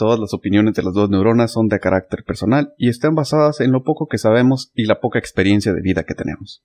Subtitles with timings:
[0.00, 3.70] Todas las opiniones de las dos neuronas son de carácter personal y están basadas en
[3.70, 6.64] lo poco que sabemos y la poca experiencia de vida que tenemos.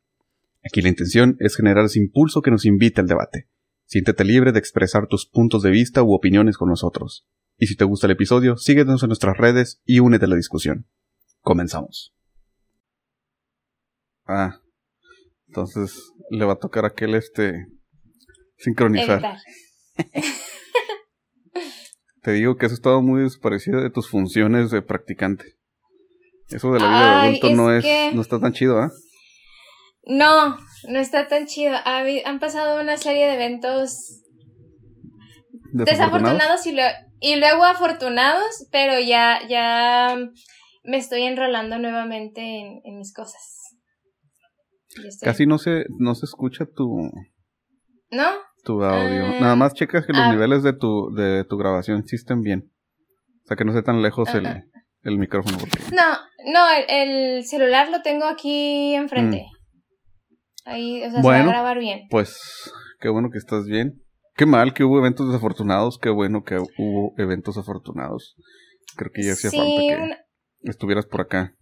[0.64, 3.50] Aquí la intención es generar ese impulso que nos invite al debate.
[3.88, 7.28] Siéntete libre de expresar tus puntos de vista u opiniones con nosotros.
[7.58, 10.88] Y si te gusta el episodio, síguenos en nuestras redes y únete a la discusión.
[11.42, 12.16] Comenzamos.
[14.24, 14.62] Ah,
[15.50, 17.68] entonces le va a tocar a aquel este
[18.60, 19.22] sincronizar.
[22.26, 25.60] Te digo que eso estado muy desaparecido de tus funciones de practicante.
[26.50, 28.92] Eso de la vida de adulto no es, no está tan chido, ¿ah?
[30.08, 30.58] No,
[30.90, 31.76] no está tan chido.
[31.86, 34.24] han pasado una serie de eventos
[35.72, 36.76] desafortunados y,
[37.20, 40.18] y luego afortunados, pero ya, ya
[40.84, 42.42] me estoy enrolando nuevamente
[42.84, 43.62] en, mis cosas.
[45.22, 47.12] Casi no se, no se escucha tu...
[48.10, 48.32] ¿No?
[48.66, 49.26] Tu audio.
[49.26, 49.38] Ah.
[49.40, 50.32] Nada más checas que los ah.
[50.32, 52.72] niveles de tu, de tu grabación existen bien.
[53.44, 54.64] O sea, que no esté tan lejos el, ah,
[55.04, 55.58] el, micrófono.
[55.94, 56.18] No,
[56.52, 59.46] no, el, celular lo tengo aquí enfrente.
[59.46, 60.70] Mm.
[60.70, 62.08] Ahí, o sea, se va a grabar bien.
[62.10, 64.02] Pues, qué bueno que estás bien.
[64.36, 68.36] Qué mal que hubo eventos desafortunados, qué bueno que hubo eventos afortunados.
[68.98, 70.18] Creo que ya hacía falta
[70.62, 71.54] que estuvieras por acá.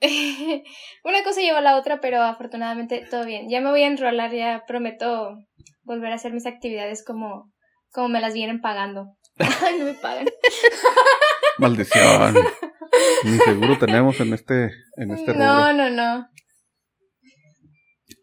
[1.04, 3.48] una cosa lleva a la otra, pero afortunadamente todo bien.
[3.48, 5.38] Ya me voy a enrolar, ya prometo
[5.86, 7.52] volver a hacer mis actividades como,
[7.90, 9.16] como me las vienen pagando.
[9.38, 10.26] Ay, no me pagan.
[11.58, 12.34] Maldición.
[13.24, 16.28] Ni seguro tenemos en este, en este No, no, no.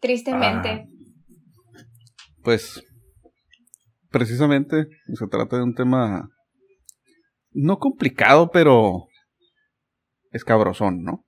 [0.00, 0.68] Tristemente.
[0.68, 0.84] Ah.
[2.42, 2.82] pues,
[4.10, 6.28] precisamente se trata de un tema
[7.52, 9.06] no complicado, pero
[10.32, 11.24] escabrosón, ¿no?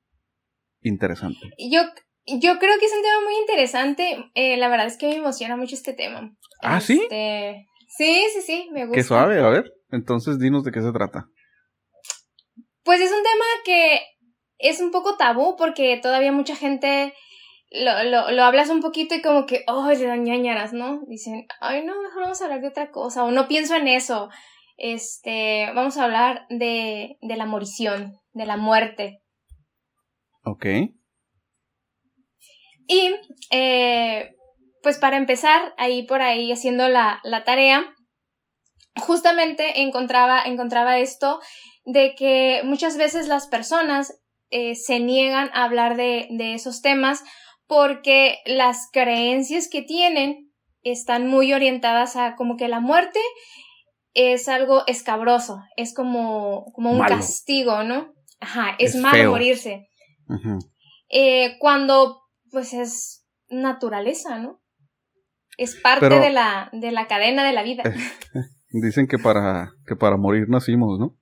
[0.83, 1.39] Interesante.
[1.71, 1.81] Yo,
[2.27, 4.31] yo creo que es un tema muy interesante.
[4.35, 6.33] Eh, la verdad es que me emociona mucho este tema.
[6.63, 7.01] ¿Ah, sí?
[7.03, 8.97] Este, sí, sí, sí, me gusta.
[8.97, 9.73] Qué suave, a ver.
[9.91, 11.29] Entonces dinos de qué se trata.
[12.83, 14.01] Pues es un tema que
[14.59, 17.15] es un poco tabú porque todavía mucha gente
[17.71, 21.01] lo, lo, lo hablas un poquito y como que, oh, le dan ñañaras, ¿no?
[21.09, 24.29] Dicen, ay, no, mejor vamos a hablar de otra cosa, o no pienso en eso.
[24.77, 29.23] Este, vamos a hablar de, de la morición, de la muerte.
[30.43, 30.67] Ok.
[32.87, 33.15] Y
[33.51, 34.35] eh,
[34.83, 37.95] pues para empezar, ahí por ahí haciendo la, tarea,
[38.97, 41.41] justamente encontraba, encontraba esto
[41.85, 44.21] de que muchas veces las personas
[44.51, 47.23] eh, se niegan a hablar de, de esos temas
[47.67, 53.21] porque las creencias que tienen están muy orientadas a como que la muerte
[54.15, 58.15] es algo escabroso, es como, como un castigo, ¿no?
[58.41, 59.89] Ajá, es, malo morirse.
[61.11, 62.23] eh, cuando
[62.57, 64.63] pues es naturaleza, ¿no?
[65.59, 67.83] Es parte de, la, de la cadena de la vida.
[68.71, 71.19] dicen que para, que para morir nacimos, ¿no?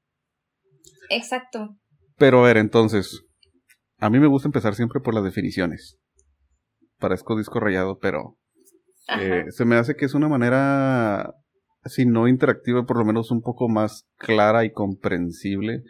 [1.10, 1.76] Exacto.
[2.18, 3.24] Pero a ver, entonces,
[3.98, 5.98] a mí me gusta empezar siempre por las definiciones.
[7.00, 8.38] Parezco disco rayado, pero
[9.18, 11.34] eh, se me hace que es una manera,
[11.84, 15.82] si no interactiva, por lo menos un poco más clara y comprensible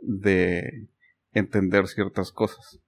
[0.00, 0.88] de
[1.32, 2.80] entender ciertas cosas.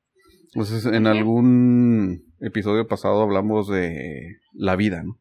[0.54, 5.18] Entonces, en algún episodio pasado hablamos de la vida, ¿no?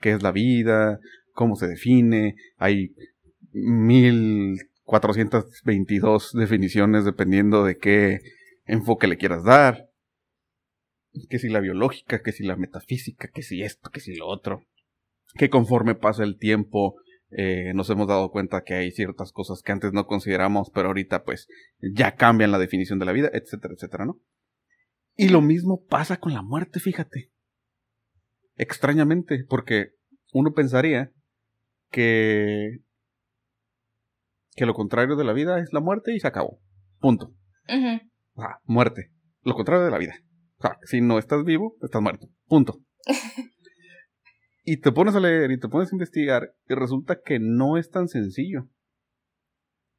[0.00, 0.98] ¿Qué es la vida?
[1.34, 2.34] ¿Cómo se define?
[2.56, 2.92] Hay
[3.52, 8.22] 1422 definiciones dependiendo de qué
[8.64, 9.88] enfoque le quieras dar.
[11.28, 14.64] Que si la biológica, que si la metafísica, que si esto, que si lo otro.
[15.34, 16.96] Que conforme pasa el tiempo,
[17.30, 21.22] eh, nos hemos dado cuenta que hay ciertas cosas que antes no consideramos, pero ahorita
[21.22, 21.46] pues
[21.80, 24.18] ya cambian la definición de la vida, etcétera, etcétera, ¿no?
[25.16, 27.30] Y lo mismo pasa con la muerte, fíjate.
[28.56, 29.92] Extrañamente, porque
[30.32, 31.12] uno pensaría
[31.90, 32.80] que
[34.54, 36.60] que lo contrario de la vida es la muerte y se acabó.
[36.98, 37.34] Punto.
[38.36, 39.10] ah, muerte.
[39.42, 40.14] Lo contrario de la vida.
[40.58, 42.28] O sea, si no estás vivo, estás muerto.
[42.46, 42.78] Punto.
[44.64, 47.90] y te pones a leer y te pones a investigar y resulta que no es
[47.90, 48.68] tan sencillo.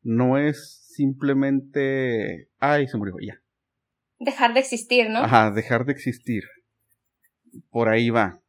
[0.01, 3.42] No es simplemente, ay, se murió, ya.
[4.23, 5.19] Dejar de existir, ¿no?
[5.19, 6.43] Ajá, dejar de existir.
[7.69, 8.39] Por ahí va.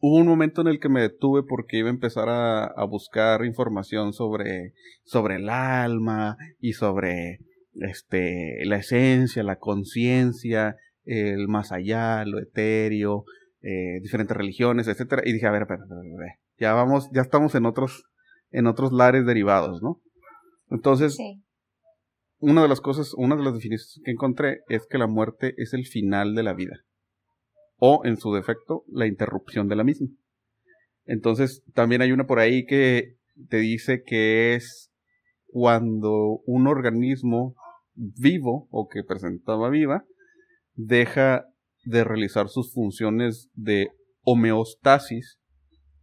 [0.00, 4.12] Hubo un momento en el que me detuve porque iba a empezar a, buscar información
[4.12, 4.72] sobre,
[5.04, 7.40] sobre el alma y sobre
[7.74, 13.24] este, la esencia, la conciencia, el más allá, lo etéreo,
[13.62, 17.20] eh, diferentes religiones, etcétera, y dije, a ver, a ver, a ver, ya vamos, ya
[17.20, 18.04] estamos en otros,
[18.50, 20.00] en otros lares derivados, ¿no?
[20.70, 21.18] Entonces,
[22.40, 25.74] una de las cosas, una de las definiciones que encontré es que la muerte es
[25.74, 26.80] el final de la vida.
[27.76, 30.08] O, en su defecto, la interrupción de la misma.
[31.04, 33.16] Entonces, también hay una por ahí que
[33.48, 34.90] te dice que es
[35.46, 37.54] cuando un organismo
[37.94, 40.04] vivo o que presentaba viva
[40.74, 41.46] deja
[41.84, 43.90] de realizar sus funciones de
[44.22, 45.38] homeostasis,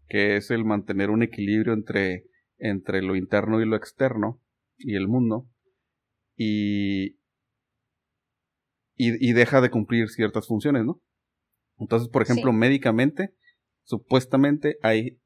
[0.08, 2.24] que es el mantener un equilibrio entre,
[2.58, 4.42] entre lo interno y lo externo
[4.78, 5.48] y el mundo,
[6.38, 7.18] y,
[8.96, 11.02] y, deja de cumplir ciertas funciones, ¿no?
[11.80, 13.34] Entonces, por ejemplo, médicamente,
[13.84, 15.20] supuestamente hay,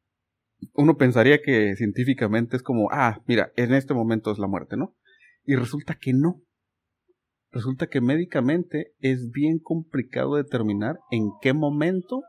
[0.73, 4.95] uno pensaría que científicamente es como, ah, mira, en este momento es la muerte, ¿no?
[5.43, 6.41] Y resulta que no.
[7.51, 12.21] Resulta que médicamente es bien complicado determinar en qué momento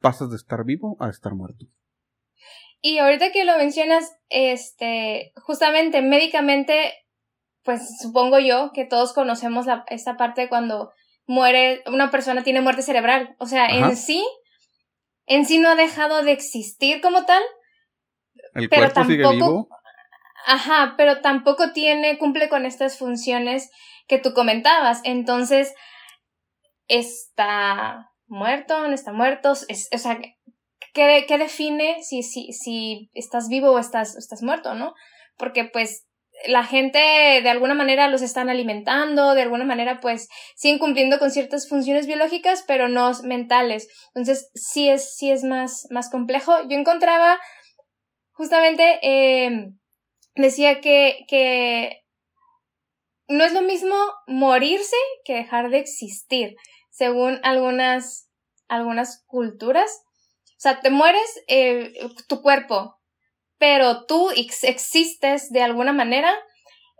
[0.00, 1.66] pasas de estar vivo a estar muerto.
[2.80, 6.92] Y ahorita que lo mencionas, este, justamente médicamente
[7.64, 10.92] pues supongo yo que todos conocemos la, esta parte cuando
[11.26, 13.36] muere, una persona tiene muerte cerebral.
[13.38, 14.26] O sea, en sí,
[15.26, 17.42] en sí no ha dejado de existir como tal.
[18.54, 19.68] El pero cuerpo tampoco, sigue vivo.
[20.46, 23.70] Ajá, pero tampoco tiene, cumple con estas funciones
[24.08, 25.00] que tú comentabas.
[25.04, 25.74] Entonces,
[26.88, 29.52] está muerto, no está muerto.
[29.68, 30.18] Es, o sea,
[30.92, 34.94] ¿qué, ¿qué, define si, si, si estás vivo o estás, estás muerto, no?
[35.38, 36.06] Porque pues
[36.46, 41.30] la gente de alguna manera los están alimentando, de alguna manera pues siguen cumpliendo con
[41.30, 43.88] ciertas funciones biológicas, pero no mentales.
[44.14, 46.52] Entonces sí es, sí es más, más complejo.
[46.68, 47.38] Yo encontraba
[48.32, 49.70] justamente, eh,
[50.34, 52.02] decía que, que
[53.28, 53.96] no es lo mismo
[54.26, 56.56] morirse que dejar de existir,
[56.90, 58.28] según algunas,
[58.68, 60.02] algunas culturas.
[60.46, 61.92] O sea, te mueres eh,
[62.28, 63.00] tu cuerpo,
[63.62, 66.34] pero tú existes de alguna manera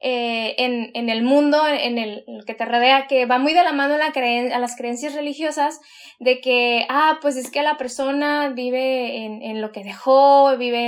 [0.01, 3.73] eh, en, en, el mundo, en el, que te rodea, que va muy de la
[3.73, 5.81] mano a, la a las creencias religiosas
[6.21, 10.87] de que, ah, pues es que la persona vive en, en lo que dejó, vive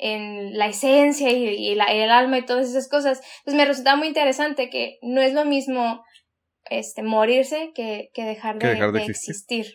[0.00, 3.20] en, la esencia y, la, el alma y todas esas cosas.
[3.38, 6.02] Entonces me resulta muy interesante que no es lo mismo
[6.68, 9.66] este, morirse que, que dejar de, de, existir.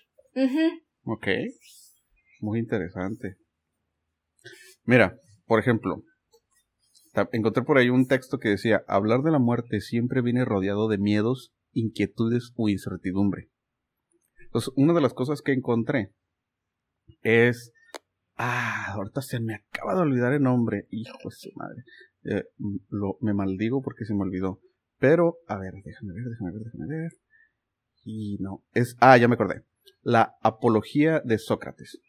[1.05, 1.27] Ok,
[2.41, 3.37] muy interesante.
[4.85, 6.03] Mira, por ejemplo,
[7.31, 10.97] encontré por ahí un texto que decía, hablar de la muerte siempre viene rodeado de
[10.97, 13.49] miedos, inquietudes o incertidumbre.
[14.45, 16.13] Entonces, una de las cosas que encontré
[17.21, 17.71] es...
[18.37, 20.87] Ah, ahorita se me acaba de olvidar el nombre.
[20.89, 21.83] Hijo de su madre.
[22.25, 22.43] Eh,
[22.89, 24.59] lo, me maldigo porque se me olvidó.
[24.97, 27.11] Pero, a ver, déjame ver, déjame ver, déjame ver.
[28.03, 28.95] Y no, es...
[28.99, 29.63] Ah, ya me acordé.
[30.01, 31.99] La apología de Sócrates.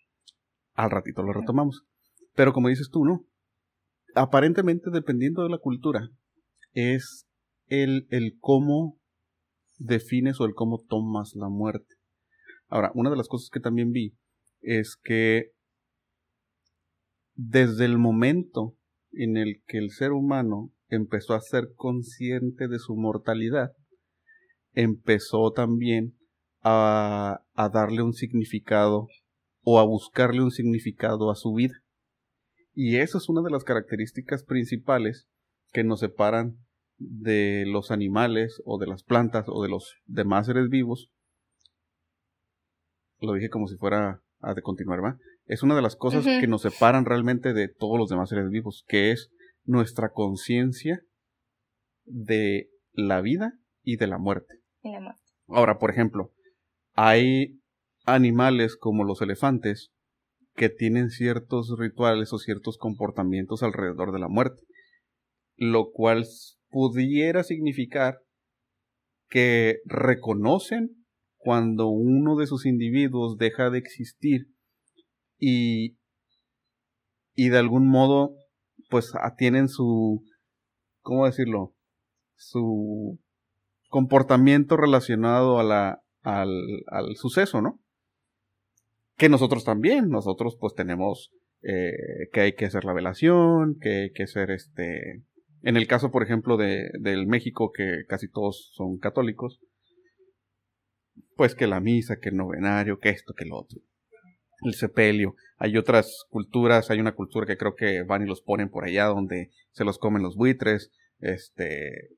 [0.75, 1.87] Al ratito lo retomamos.
[2.37, 3.27] Pero como dices tú, ¿no?
[4.15, 6.11] Aparentemente, dependiendo de la cultura,
[6.73, 7.27] es
[7.67, 8.99] el, el cómo
[9.79, 11.95] defines o el cómo tomas la muerte.
[12.69, 14.15] Ahora, una de las cosas que también vi
[14.61, 15.53] es que
[17.35, 18.77] desde el momento
[19.13, 23.73] en el que el ser humano empezó a ser consciente de su mortalidad,
[24.73, 26.17] empezó también
[26.63, 29.07] a, a darle un significado
[29.63, 31.75] o a buscarle un significado a su vida.
[32.79, 35.27] Y eso es una de las características principales
[35.73, 36.59] que nos separan
[36.99, 41.11] de los animales o de las plantas o de los demás seres vivos.
[43.19, 45.17] Lo dije como si fuera a de continuar, ¿va?
[45.47, 48.85] Es una de las cosas que nos separan realmente de todos los demás seres vivos,
[48.87, 49.31] que es
[49.65, 51.01] nuestra conciencia
[52.05, 54.61] de la vida y de la muerte.
[55.49, 56.31] Ahora, por ejemplo,
[56.93, 57.59] hay
[58.05, 59.93] animales como los elefantes
[60.57, 64.63] que tienen ciertos rituales o ciertos comportamientos alrededor de la muerte,
[65.57, 66.27] lo cual
[66.71, 68.19] pudiera significar
[69.29, 74.47] que reconocen cuando uno de sus individuos deja de existir
[75.39, 75.97] y,
[77.35, 78.35] y de algún modo
[78.89, 80.25] pues tienen su,
[81.03, 81.77] ¿cómo decirlo?
[82.37, 83.19] su
[83.89, 86.51] comportamiento relacionado a la, al,
[86.89, 87.81] al suceso, ¿no?
[89.17, 91.33] Que nosotros también, nosotros pues tenemos
[91.63, 95.23] eh, que hay que hacer la velación, que hay que hacer este,
[95.63, 99.61] en el caso por ejemplo de, del México que casi todos son católicos,
[101.35, 103.81] pues que la misa, que el novenario, que esto, que lo otro,
[104.63, 108.69] el sepelio, hay otras culturas, hay una cultura que creo que van y los ponen
[108.69, 112.11] por allá donde se los comen los buitres, este,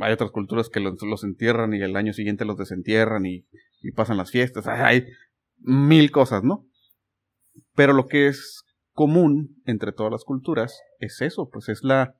[0.00, 3.46] hay otras culturas que los, los entierran y el año siguiente los desentierran y,
[3.80, 5.06] y pasan las fiestas, hay,
[5.62, 6.66] mil cosas, ¿no?
[7.74, 12.14] Pero lo que es común entre todas las culturas es eso, pues es la,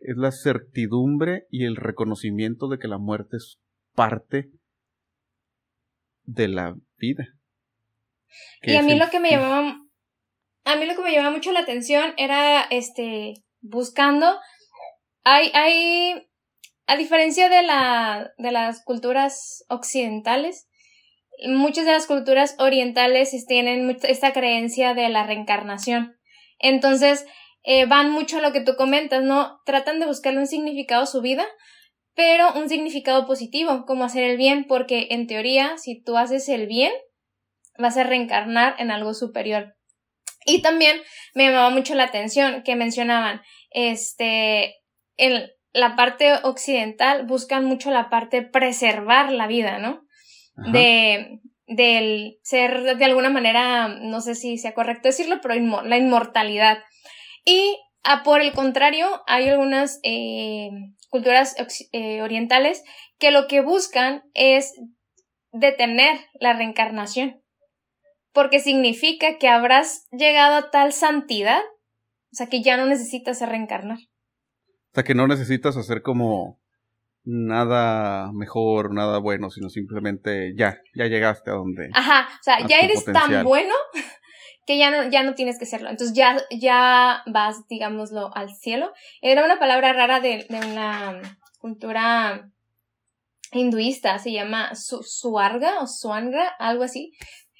[0.00, 3.58] es la certidumbre y el reconocimiento de que la muerte es
[3.94, 4.50] parte
[6.24, 7.26] de la vida.
[8.62, 9.76] Y a mí lo que me llamaba,
[10.64, 14.38] a mí lo que me llamaba mucho la atención era, este, buscando
[15.24, 16.28] Hay, hay,
[16.86, 20.66] a diferencia de la, de las culturas occidentales,
[21.46, 26.16] muchas de las culturas orientales tienen esta creencia de la reencarnación.
[26.58, 27.26] Entonces,
[27.64, 29.60] eh, van mucho a lo que tú comentas, ¿no?
[29.64, 31.46] Tratan de buscarle un significado a su vida,
[32.14, 36.66] pero un significado positivo, como hacer el bien, porque en teoría, si tú haces el
[36.66, 36.92] bien,
[37.78, 39.76] vas a reencarnar en algo superior.
[40.44, 41.00] Y también
[41.34, 44.76] me llamaba mucho la atención que mencionaban, este,
[45.16, 50.04] en la parte occidental buscan mucho la parte preservar la vida, ¿no?
[50.54, 56.78] De, del ser de alguna manera, no sé si sea correcto decirlo, pero la inmortalidad.
[57.44, 60.70] Y ah, por el contrario, hay algunas eh,
[61.08, 61.54] culturas
[61.92, 62.82] eh, orientales
[63.18, 64.74] que lo que buscan es
[65.52, 67.42] detener la reencarnación.
[68.32, 71.60] Porque significa que habrás llegado a tal santidad,
[72.32, 73.98] o sea que ya no necesitas reencarnar.
[73.98, 76.61] O sea que no necesitas hacer como
[77.24, 81.90] nada mejor, nada bueno, sino simplemente ya, ya llegaste a donde.
[81.94, 83.74] Ajá, o sea, ya eres tan bueno
[84.66, 85.90] que ya no, ya no tienes que serlo.
[85.90, 88.92] Entonces ya, ya vas, digámoslo, al cielo.
[89.20, 91.20] Era una palabra rara de, de una
[91.58, 92.50] cultura
[93.52, 97.12] hinduista, se llama su, suarga o suangra, algo así.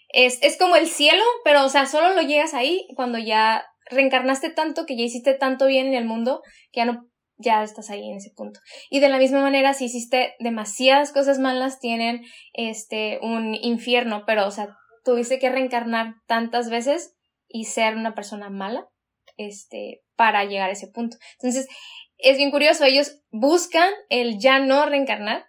[0.09, 4.51] Es, es como el cielo, pero o sea, solo lo llegas ahí cuando ya reencarnaste
[4.51, 7.07] tanto, que ya hiciste tanto bien en el mundo, que ya no
[7.43, 8.61] ya estás ahí en ese punto.
[8.91, 12.23] Y de la misma manera, si hiciste demasiadas cosas malas, tienen
[12.53, 14.69] este un infierno, pero o sea,
[15.05, 17.15] tuviste que reencarnar tantas veces
[17.49, 18.87] y ser una persona mala,
[19.37, 21.17] este, para llegar a ese punto.
[21.41, 21.69] Entonces,
[22.19, 25.45] es bien curioso, ellos buscan el ya no reencarnar,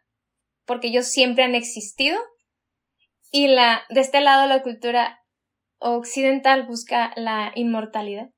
[0.66, 2.20] porque ellos siempre han existido,
[3.32, 5.20] y la, de este lado la cultura
[5.80, 8.30] occidental busca la inmortalidad,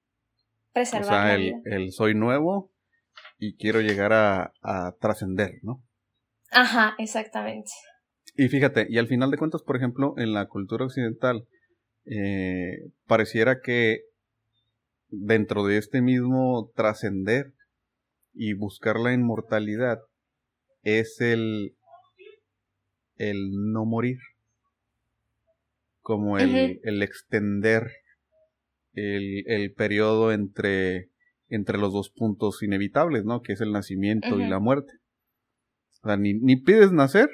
[0.73, 2.71] preservar o sea, el, soy nuevo
[3.37, 5.83] y quiero llegar a, a trascender, ¿no?
[6.51, 7.71] Ajá, exactamente.
[8.35, 11.47] Y fíjate, y al final de cuentas, por ejemplo, en la cultura occidental,
[12.05, 14.01] eh, pareciera que
[15.09, 17.53] dentro de este mismo trascender
[18.33, 19.99] y buscar la inmortalidad
[20.83, 21.75] es el,
[23.17, 24.19] el no morir,
[26.01, 27.89] como el, el extender
[28.93, 31.09] el, el periodo entre,
[31.47, 33.41] entre los dos puntos inevitables, ¿no?
[33.41, 34.93] Que es el nacimiento y la muerte.
[36.03, 37.29] O sea, ni, ni pides nacer,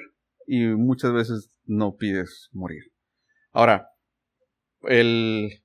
[0.46, 2.82] y muchas veces no pides morir.
[3.52, 3.88] Ahora,
[4.82, 5.62] el,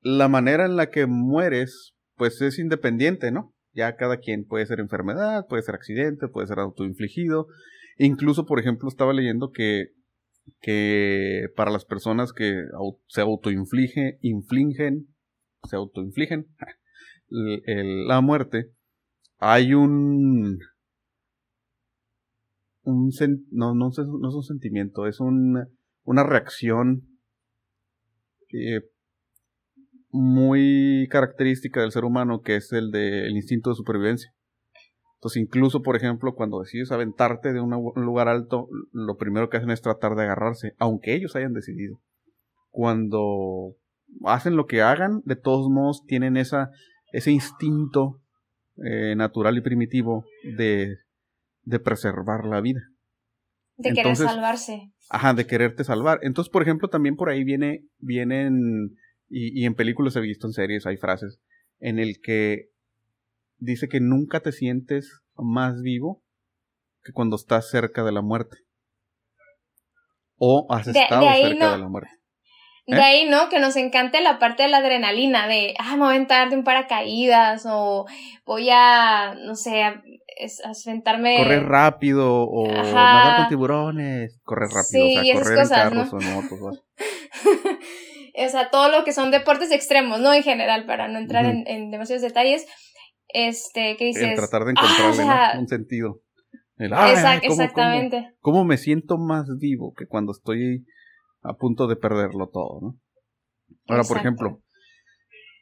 [0.00, 3.54] la manera en la que mueres, pues es independiente, ¿no?
[3.72, 7.46] Ya cada quien puede ser enfermedad, puede ser accidente, puede ser autoinfligido.
[7.98, 9.88] Incluso, por ejemplo, estaba leyendo que,
[10.60, 12.54] que para las personas que
[13.08, 15.08] se autoinflige, infligen,
[15.64, 16.46] se autoinfligen
[17.28, 18.72] la muerte,
[19.38, 20.58] hay un,
[22.82, 23.10] un
[23.50, 25.66] no, no, es un sentimiento, es un,
[26.04, 27.02] una reacción
[28.52, 28.82] eh,
[30.10, 34.32] muy característica del ser humano que es el del instinto de supervivencia.
[35.16, 39.70] Entonces, incluso, por ejemplo, cuando decides aventarte de un lugar alto, lo primero que hacen
[39.70, 42.00] es tratar de agarrarse, aunque ellos hayan decidido.
[42.70, 43.74] Cuando
[44.24, 46.70] hacen lo que hagan, de todos modos tienen esa,
[47.16, 48.20] ese instinto
[48.76, 50.24] eh, natural y primitivo
[50.56, 50.96] de
[51.66, 52.80] de preservar la vida.
[53.76, 54.92] De querer salvarse.
[55.10, 56.20] Ajá, de quererte salvar.
[56.22, 58.96] Entonces, por ejemplo, también por ahí viene, vienen,
[59.28, 61.40] y, y en películas he visto, en series, hay frases,
[61.78, 62.70] en el que
[63.58, 66.22] dice que nunca te sientes más vivo
[67.02, 68.56] que cuando estás cerca de la muerte.
[70.38, 72.10] O has estado cerca de la muerte.
[72.86, 73.02] De ¿Eh?
[73.02, 73.48] ahí, ¿no?
[73.48, 76.56] Que nos encante la parte de la adrenalina, de, ah, me voy a entrar de
[76.56, 78.06] un paracaídas, o
[78.44, 80.02] voy a, no sé, a,
[80.72, 81.38] sentarme.
[81.38, 86.84] Correr rápido, o nadar con tiburones, correr rápido, o sea, correr en carros o motos.
[88.36, 90.32] o sea, todo lo que son deportes extremos, ¿no?
[90.32, 92.66] En general, para no entrar en, demasiados detalles.
[93.28, 94.22] Este, ¿qué dices?
[94.22, 96.20] El tratar de encontrarle ah, un sentido.
[96.78, 98.32] exactamente.
[98.38, 100.86] ¿cómo, me siento más vivo que cuando estoy
[101.48, 103.00] a punto de perderlo todo, ¿no?
[103.88, 104.60] Ahora, por ejemplo,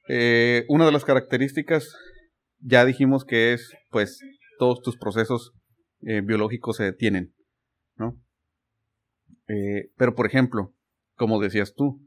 [0.09, 1.95] eh, una de las características,
[2.59, 4.21] ya dijimos que es, pues,
[4.59, 5.53] todos tus procesos
[6.03, 7.35] eh, biológicos se detienen,
[7.97, 8.21] ¿no?
[9.49, 10.75] Eh, pero, por ejemplo,
[11.17, 12.01] como decías tú,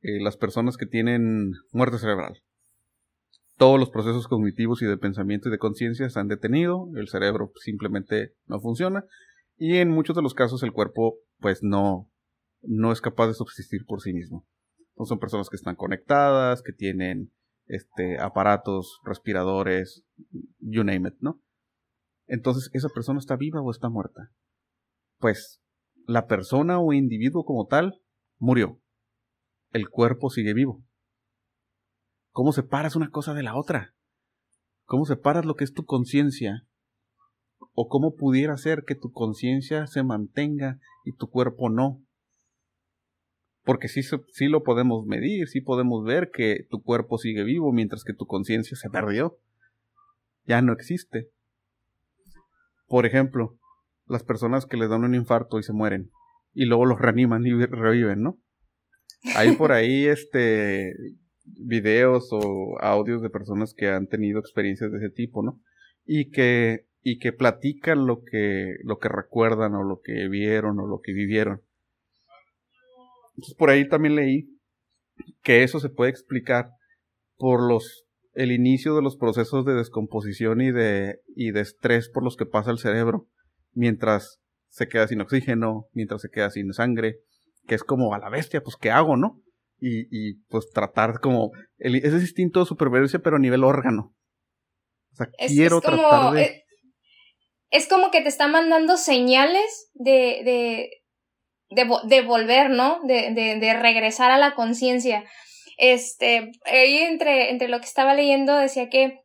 [0.00, 2.40] las personas que tienen muerte cerebral,
[3.56, 7.52] todos los procesos cognitivos y de pensamiento y de conciencia se han detenido, el cerebro
[7.56, 9.04] simplemente no funciona
[9.56, 12.08] y en muchos de los casos el cuerpo pues no,
[12.62, 14.46] no es capaz de subsistir por sí mismo.
[15.04, 17.32] son personas que están conectadas, que tienen
[17.66, 20.04] este, aparatos, respiradores,
[20.58, 21.40] you name it, ¿no?
[22.26, 24.32] Entonces, ¿esa persona está viva o está muerta?
[25.18, 25.62] Pues
[26.06, 28.02] la persona o individuo como tal
[28.38, 28.80] murió.
[29.72, 30.82] El cuerpo sigue vivo.
[32.30, 33.94] ¿Cómo separas una cosa de la otra?
[34.84, 36.66] ¿Cómo separas lo que es tu conciencia?
[37.72, 42.02] ¿O cómo pudiera ser que tu conciencia se mantenga y tu cuerpo no?
[43.68, 48.02] Porque sí, sí lo podemos medir, sí podemos ver que tu cuerpo sigue vivo mientras
[48.02, 49.36] que tu conciencia se perdió.
[50.46, 51.28] Ya no existe.
[52.86, 53.58] Por ejemplo,
[54.06, 56.10] las personas que les dan un infarto y se mueren
[56.54, 58.38] y luego los reaniman y reviven, ¿no?
[59.36, 60.94] Hay por ahí este
[61.44, 65.60] videos o audios de personas que han tenido experiencias de ese tipo, ¿no?
[66.06, 70.86] Y que y que platican lo que lo que recuerdan o lo que vieron o
[70.86, 71.67] lo que vivieron.
[73.38, 74.48] Entonces por ahí también leí
[75.42, 76.70] que eso se puede explicar
[77.36, 78.04] por los
[78.34, 82.46] el inicio de los procesos de descomposición y de y de estrés por los que
[82.46, 83.28] pasa el cerebro
[83.74, 84.40] mientras
[84.70, 87.20] se queda sin oxígeno, mientras se queda sin sangre,
[87.68, 89.40] que es como a la bestia, pues ¿qué hago, no?
[89.78, 94.16] Y, y pues tratar como el, ese instinto de supervivencia pero a nivel órgano.
[95.12, 96.64] O sea, quiero tratar de...
[97.70, 100.90] Es como que te está mandando señales de, de,
[101.70, 103.00] de, volver, ¿no?
[103.04, 105.24] De, de, de regresar a la conciencia.
[105.78, 109.22] Este, ahí entre, entre lo que estaba leyendo decía que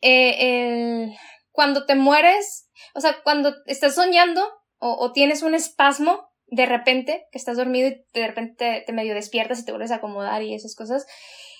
[0.00, 1.16] eh, el,
[1.52, 7.38] cuando te mueres, o sea, cuando estás soñando o, tienes un espasmo de repente, que
[7.38, 10.74] estás dormido y de repente te, medio despiertas y te vuelves a acomodar y esas
[10.74, 11.06] cosas,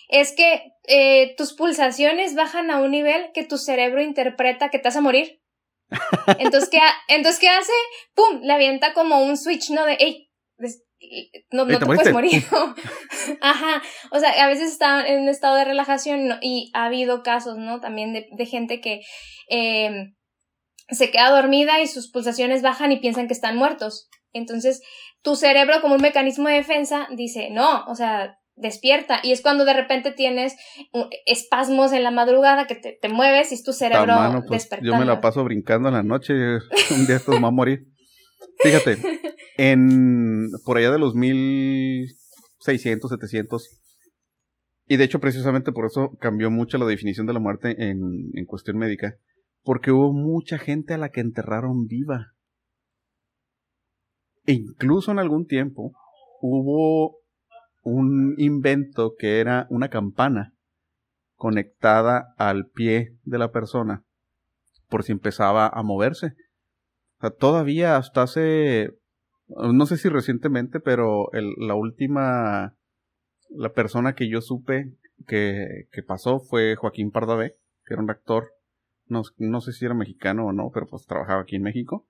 [0.09, 4.89] es que eh, tus pulsaciones bajan a un nivel que tu cerebro interpreta que te
[4.89, 5.41] a morir.
[6.39, 6.79] Entonces, ¿qué,
[7.09, 7.73] entonces, ¿qué hace?
[8.15, 8.41] ¡Pum!
[8.43, 9.85] Le avienta como un switch, ¿no?
[9.87, 10.31] De, ¡ey!
[11.53, 12.43] No, no te, puedes morir.
[13.41, 13.83] Ajá.
[14.11, 17.81] O sea, a veces está en un estado de relajación y ha habido casos, ¿no?
[17.81, 19.01] También de, de gente que
[19.49, 20.13] eh,
[20.91, 24.09] se queda dormida y sus pulsaciones bajan y piensan que están muertos.
[24.33, 24.83] Entonces,
[25.23, 29.21] tu cerebro, como un mecanismo de defensa, dice, no, o sea, despierta.
[29.23, 30.55] Y es cuando de repente tienes
[31.27, 35.05] espasmos en la madrugada que te, te mueves y es tu cerebro pues, Yo me
[35.05, 36.35] la paso brincando en la noche,
[36.91, 37.87] un día esto va a morir.
[38.61, 38.99] Fíjate,
[39.57, 43.81] en por allá de los 1600, 700,
[44.87, 48.01] y de hecho precisamente por eso cambió mucho la definición de la muerte en,
[48.35, 49.17] en cuestión médica,
[49.63, 52.33] porque hubo mucha gente a la que enterraron viva.
[54.47, 55.93] E incluso en algún tiempo
[56.41, 57.18] hubo
[57.83, 60.55] un invento que era una campana
[61.37, 64.05] conectada al pie de la persona
[64.89, 66.35] por si empezaba a moverse.
[67.39, 68.91] Todavía hasta hace,
[69.49, 72.75] no sé si recientemente, pero la última,
[73.51, 74.93] la persona que yo supe
[75.27, 78.53] que, que pasó fue Joaquín Pardavé, que era un actor,
[79.07, 82.07] no, no sé si era mexicano o no, pero pues trabajaba aquí en México.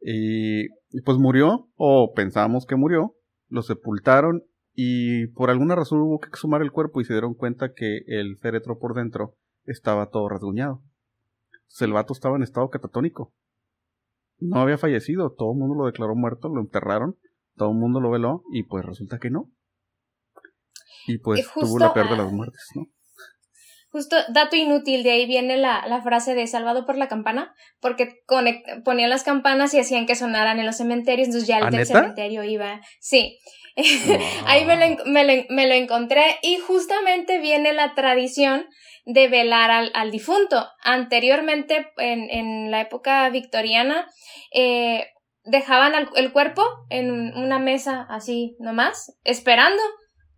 [0.00, 3.14] Y, y pues murió, o pensábamos que murió,
[3.48, 7.72] lo sepultaron y por alguna razón hubo que exhumar el cuerpo y se dieron cuenta
[7.72, 10.82] que el féretro por dentro estaba todo rasguñado.
[11.80, 13.32] el vato estaba en estado catatónico.
[14.38, 17.16] No había fallecido, todo el mundo lo declaró muerto, lo enterraron,
[17.56, 19.50] todo el mundo lo veló y pues resulta que no.
[21.06, 22.86] Y pues tuvo la peor de las muertes, ¿no?
[23.90, 28.22] Justo, dato inútil, de ahí viene la, la frase de salvado por la campana, porque
[28.84, 32.44] ponían las campanas y hacían que sonaran en los cementerios, entonces ya el del cementerio
[32.44, 32.80] iba.
[33.00, 33.38] Sí.
[34.46, 38.66] ahí me lo, me, me lo, encontré y justamente viene la tradición
[39.06, 40.68] de velar al, al difunto.
[40.82, 44.06] Anteriormente, en, en, la época victoriana,
[44.52, 45.08] eh,
[45.44, 49.82] dejaban el cuerpo en una mesa así nomás, esperando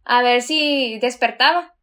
[0.05, 1.75] a ver si despertaba.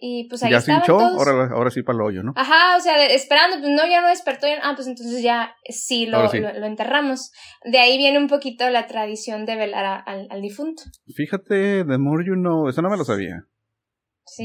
[0.00, 2.32] Y pues ahí ya se hinchó, ahora, ahora, sí para el hoyo, ¿no?
[2.36, 6.22] Ajá, o sea, esperando, pues no, ya no despertó, ah, pues entonces ya sí lo,
[6.32, 7.32] Lo, enterramos.
[7.64, 10.82] De ahí viene un poquito la tradición de velar al, al, difunto.
[11.14, 13.44] Fíjate, de more you know, eso no me lo sabía.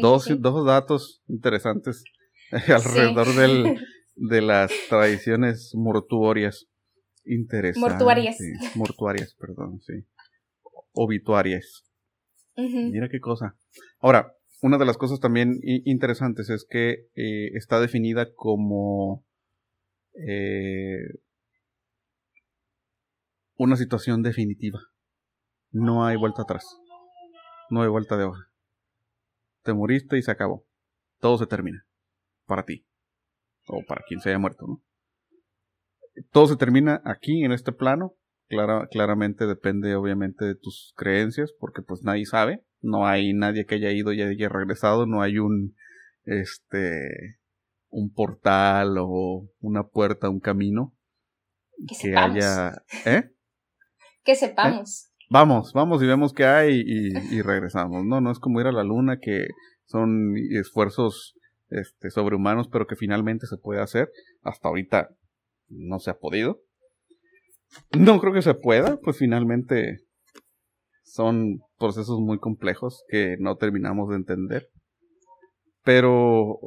[0.02, 2.04] dos, dos datos interesantes
[2.68, 3.80] alrededor del,
[4.16, 6.68] de las tradiciones mortuorias.
[7.26, 7.92] Interesantes.
[7.92, 8.38] Mortuarias.
[8.76, 9.94] Mortuarias, perdón, sí.
[10.94, 11.84] Obituarias.
[12.56, 13.56] Mira qué cosa.
[14.00, 19.26] Ahora, una de las cosas también interesantes es que eh, está definida como
[20.14, 21.20] eh,
[23.56, 24.80] una situación definitiva.
[25.72, 26.64] No hay vuelta atrás.
[27.72, 28.52] No hay vuelta de hoja.
[29.64, 30.64] Te moriste y se acabó.
[31.20, 31.88] Todo se termina.
[32.46, 32.86] Para ti.
[33.68, 34.84] O para quien se haya muerto, ¿no?
[36.32, 38.16] Todo se termina aquí, en este plano.
[38.92, 43.92] claramente depende, obviamente, de tus creencias, porque pues nadie sabe no hay nadie que haya
[43.92, 45.76] ido y haya regresado, no hay un
[46.26, 47.40] este
[47.90, 50.94] un portal o una puerta, un camino.
[52.02, 52.84] Que, haya...
[53.06, 53.32] ¿Eh?
[54.24, 55.06] Que sepamos.
[55.06, 55.26] ¿Eh?
[55.30, 58.06] Vamos, vamos y vemos qué hay y, regresamos.
[58.06, 59.48] No, no es como ir a la luna que
[59.86, 61.36] son esfuerzos
[61.70, 64.10] este, sobrehumanos, pero que finalmente se puede hacer.
[64.42, 65.10] Hasta ahorita
[65.70, 66.60] no se ha podido.
[67.98, 70.02] No creo que se pueda, pues finalmente
[71.12, 74.70] son procesos muy complejos que no terminamos de entender.
[75.84, 76.58] Pero,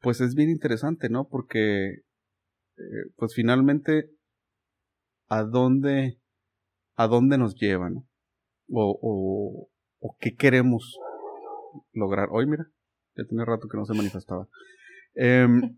[0.00, 1.26] pues es bien interesante, ¿no?
[1.26, 4.10] Porque, eh, pues finalmente,
[5.28, 6.20] ¿a dónde,
[6.94, 8.06] a dónde nos llevan?
[8.70, 10.96] O, o, o qué queremos
[11.92, 12.28] lograr.
[12.30, 12.66] Hoy, mira,
[13.16, 14.46] ya tiene rato que no se manifestaba.
[15.14, 15.76] Em,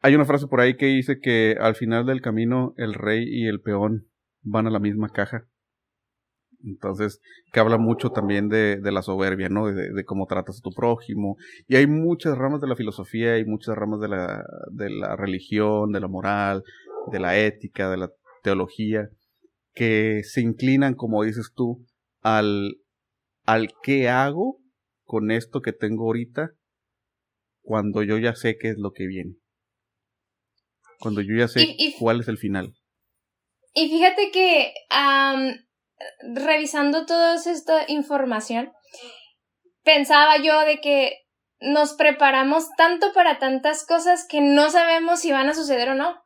[0.00, 3.46] hay una frase por ahí que dice que al final del camino el rey y
[3.46, 4.08] el peón
[4.40, 5.46] van a la misma caja.
[6.66, 7.20] Entonces,
[7.52, 9.66] que habla mucho también de, de la soberbia, ¿no?
[9.66, 11.36] De, cómo tratas a tu prójimo.
[11.68, 15.92] Y hay muchas ramas de la filosofía y muchas ramas de la, de la religión,
[15.92, 16.62] de la moral,
[17.12, 18.10] de la ética, de la
[18.42, 19.08] teología,
[19.74, 21.84] que se inclinan, como dices tú,
[22.20, 22.76] al,
[23.44, 24.58] al qué hago
[25.04, 26.50] con esto que tengo ahorita
[27.60, 29.34] cuando yo ya sé qué es lo que viene.
[30.98, 32.74] Cuando yo ya sé cuál es el final.
[33.74, 34.72] Y fíjate que
[36.34, 38.72] revisando toda esta información,
[39.82, 41.18] pensaba yo de que
[41.60, 46.22] nos preparamos tanto para tantas cosas que no sabemos si van a suceder o no.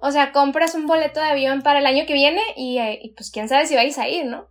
[0.00, 3.30] O sea, compras un boleto de avión para el año que viene y, eh, pues
[3.30, 4.46] quién sabe si vais a ir, ¿no?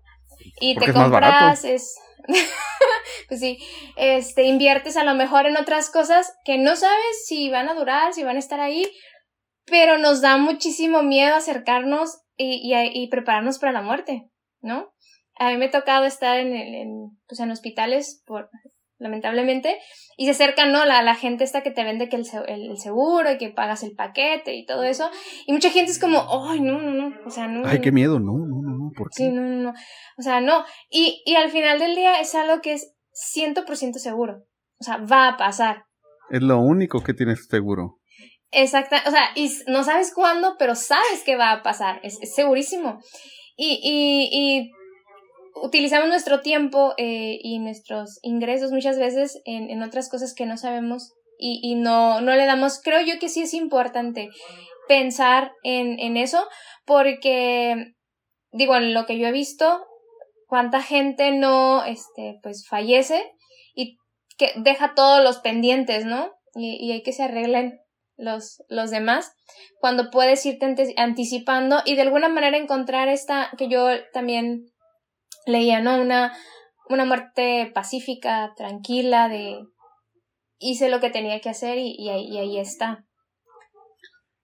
[0.60, 1.95] Y te compras es
[3.30, 3.58] pues sí,
[3.95, 8.13] este inviertes a lo mejor en otras cosas que no sabes si van a durar,
[8.13, 8.86] si van a estar ahí,
[9.65, 14.30] pero nos da muchísimo miedo acercarnos y, y prepararnos para la muerte.
[14.67, 14.93] ¿No?
[15.39, 18.49] A mí me ha tocado estar en, en, pues en hospitales, por,
[18.99, 19.77] lamentablemente,
[20.17, 20.86] y se acercan, ¿no?
[20.86, 23.95] La, la gente esta que te vende que el, el, seguro y que pagas el
[23.95, 25.10] paquete y todo eso.
[25.45, 27.67] Y mucha gente es como, ay, no, no, no, o sea, no.
[27.67, 29.23] Ay, qué miedo, no, no, no, no, ¿por qué?
[29.23, 29.73] Sí, no, no, no.
[30.17, 30.65] O sea, no.
[30.89, 32.93] Y, y al final del día es algo que es
[33.36, 34.43] 100% seguro.
[34.80, 35.86] O sea, va a pasar.
[36.30, 37.99] Es lo único que tienes seguro.
[38.51, 42.34] Exacta, o sea, y no sabes cuándo, pero sabes que va a pasar, es, es
[42.34, 42.99] segurísimo.
[43.57, 44.71] Y, y, y
[45.61, 50.57] utilizamos nuestro tiempo eh, y nuestros ingresos muchas veces en, en otras cosas que no
[50.57, 54.29] sabemos y, y, no, no le damos, creo yo que sí es importante
[54.87, 56.47] pensar en, en eso
[56.85, 57.93] porque,
[58.51, 59.85] digo, en lo que yo he visto,
[60.47, 63.23] cuánta gente no, este, pues fallece
[63.75, 63.97] y
[64.37, 66.31] que deja todos los pendientes, ¿no?
[66.55, 67.79] Y, y hay que se arreglen
[68.17, 69.34] los, los demás,
[69.80, 74.65] cuando puedes irte anticipando y de alguna manera encontrar esta, que yo también
[75.45, 76.01] leía, ¿no?
[76.01, 76.36] Una,
[76.89, 79.60] una muerte pacífica, tranquila, de
[80.60, 83.06] hice lo que tenía que hacer y, ahí, y ahí está.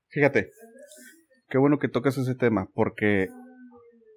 [0.09, 0.51] Fíjate,
[1.49, 3.27] qué bueno que tocas ese tema, porque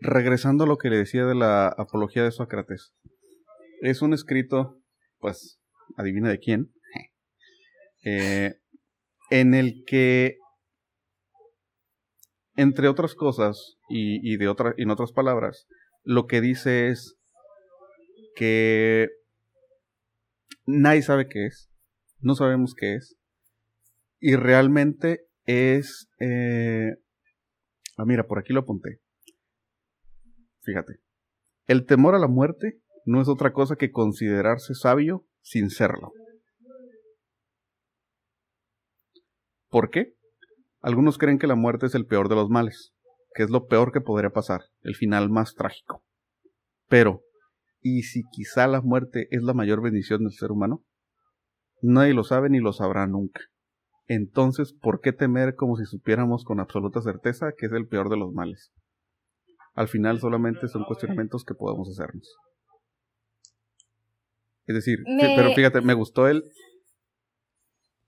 [0.01, 2.93] regresando a lo que le decía de la apología de Sócrates,
[3.81, 4.79] es un escrito,
[5.19, 5.59] pues,
[5.97, 6.73] adivina de quién,
[8.05, 8.57] eh,
[9.31, 10.39] en el que,
[12.57, 15.67] entre otras cosas, y, de otra, en otras palabras,
[16.03, 17.17] lo que dice es
[18.35, 19.09] que
[20.67, 21.71] nadie sabe qué es,
[22.21, 23.17] no sabemos qué es,
[24.21, 26.09] y realmente es...
[26.19, 26.97] Eh,
[27.97, 29.01] ah, mira, por aquí lo apunté.
[30.63, 31.01] Fíjate.
[31.67, 36.13] El temor a la muerte no es otra cosa que considerarse sabio sin serlo.
[39.77, 40.15] ¿Por qué?
[40.81, 42.95] Algunos creen que la muerte es el peor de los males,
[43.35, 46.03] que es lo peor que podría pasar, el final más trágico.
[46.89, 47.21] Pero,
[47.83, 50.83] ¿y si quizá la muerte es la mayor bendición del ser humano?
[51.83, 53.43] Nadie lo sabe ni lo sabrá nunca.
[54.07, 58.17] Entonces, ¿por qué temer como si supiéramos con absoluta certeza que es el peor de
[58.17, 58.73] los males?
[59.75, 62.35] Al final solamente son cuestionamientos que podemos hacernos.
[64.65, 66.45] Es decir, pero fíjate, me gustó el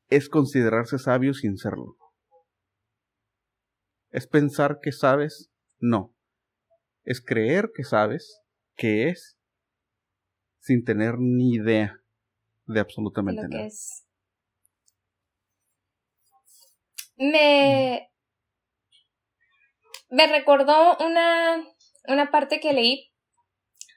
[0.08, 1.96] es considerarse sabio sin serlo.
[4.10, 6.14] Es pensar que sabes, no.
[7.04, 8.40] Es creer que sabes
[8.74, 9.38] qué es
[10.60, 12.00] sin tener ni idea
[12.66, 13.66] de absolutamente nada.
[13.66, 14.04] Es.
[17.16, 18.10] Me,
[20.08, 21.66] me recordó una,
[22.06, 23.12] una parte que leí,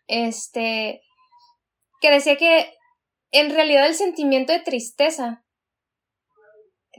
[0.08, 1.02] este,
[2.02, 2.74] que decía que
[3.32, 5.46] en realidad el sentimiento de tristeza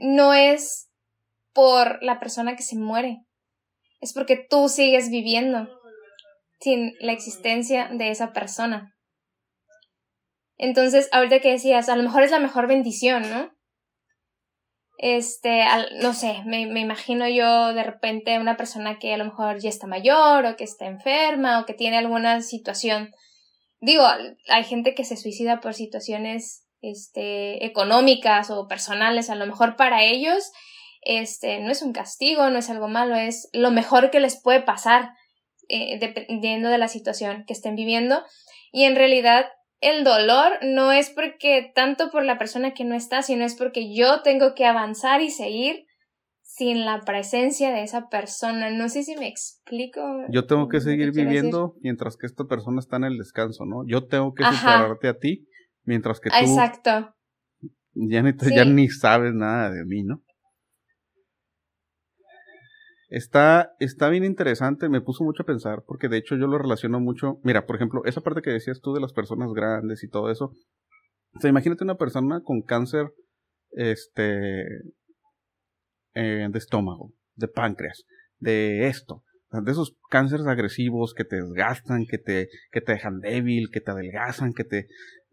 [0.03, 0.89] no es
[1.53, 3.19] por la persona que se muere,
[4.01, 5.67] es porque tú sigues viviendo
[6.59, 8.93] sin la existencia de esa persona.
[10.57, 13.51] Entonces, ahorita que decías, a lo mejor es la mejor bendición, ¿no?
[15.03, 15.65] este,
[16.01, 19.67] no sé, me, me, imagino yo de repente una persona que a lo mejor ya
[19.67, 23.11] está mayor o que está enferma o que tiene alguna situación.
[23.81, 24.05] Digo,
[24.47, 30.03] hay gente que se suicida por situaciones este, económicas o personales, a lo mejor para
[30.03, 30.51] ellos
[31.05, 34.61] este, no es un castigo, no es algo malo, es lo mejor que les puede
[34.61, 35.11] pasar
[35.69, 38.23] eh, dependiendo de la situación que estén viviendo.
[38.71, 39.45] Y en realidad
[39.79, 43.93] el dolor no es porque tanto por la persona que no está, sino es porque
[43.93, 45.85] yo tengo que avanzar y seguir
[46.41, 48.69] sin la presencia de esa persona.
[48.69, 50.01] No sé si me explico.
[50.29, 53.85] Yo tengo que seguir viviendo mientras que esta persona está en el descanso, ¿no?
[53.87, 55.47] Yo tengo que superarte a ti
[55.83, 56.35] mientras que tú.
[56.35, 57.15] Exacto.
[57.93, 60.23] Ya ni, ya ni sabes nada de mí, ¿no?
[63.09, 66.99] Está, está bien interesante, me puso mucho a pensar, porque de hecho yo lo relaciono
[66.99, 67.39] mucho.
[67.43, 70.45] Mira, por ejemplo, esa parte que decías tú de las personas grandes y todo eso.
[71.35, 73.13] O sea, imagínate una persona con cáncer
[73.69, 74.63] este,
[76.15, 78.03] eh, de estómago, de páncreas,
[78.39, 83.69] de esto, de esos cánceres agresivos que te desgastan, que te, que te dejan débil,
[83.71, 84.87] que te adelgazan, que te...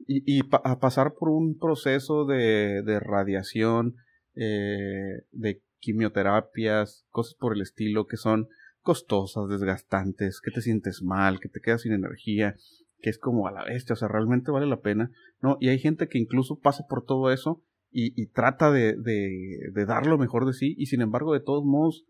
[0.07, 3.97] Y, y a pasar por un proceso de, de radiación,
[4.35, 8.49] eh, de quimioterapias, cosas por el estilo que son
[8.83, 12.57] costosas, desgastantes, que te sientes mal, que te quedas sin energía,
[13.01, 15.11] que es como a la bestia, o sea, realmente vale la pena,
[15.41, 15.57] ¿no?
[15.61, 20.17] Y hay gente que incluso pasa por todo eso y, trata de, de, dar lo
[20.17, 22.05] mejor de sí y sin embargo de todos modos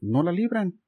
[0.00, 0.80] no la libran.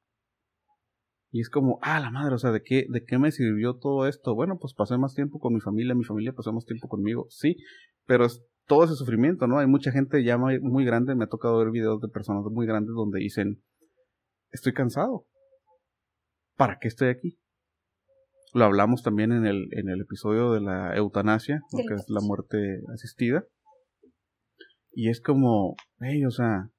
[1.35, 4.07] Y es como, ah, la madre, o sea, ¿de qué, ¿de qué me sirvió todo
[4.07, 4.37] esto?
[4.37, 7.57] Bueno, pues pasé más tiempo con mi familia, mi familia pasó más tiempo conmigo, sí,
[8.07, 8.29] pero
[8.69, 9.59] todo ese sufrimiento, ¿no?
[9.59, 12.95] Hay mucha gente ya muy, grande, me ha tocado ver videos de personas muy grandes
[12.95, 13.65] donde dicen,
[14.53, 15.27] estoy cansado.
[16.57, 17.37] ¿Para qué estoy aquí?
[18.53, 22.81] Lo hablamos también en el, en el episodio de la eutanasia, que es la muerte
[22.95, 23.45] asistida.
[24.93, 26.71] Y es como, hey, o sea,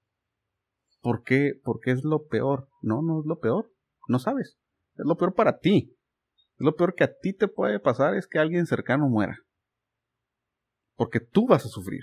[1.01, 2.69] ¿por qué, ¿por qué es lo peor?
[2.81, 3.74] No, no es lo peor.
[4.07, 4.57] No sabes.
[4.95, 5.95] Es lo peor para ti.
[6.35, 9.45] Es lo peor que a ti te puede pasar es que alguien cercano muera
[10.95, 12.01] porque tú vas a sufrir.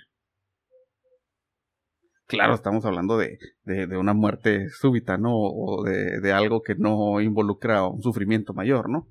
[2.27, 5.33] Claro, estamos hablando de, de, una muerte súbita, ¿no?
[5.35, 9.09] O de, de, algo que no involucra un sufrimiento mayor, ¿no?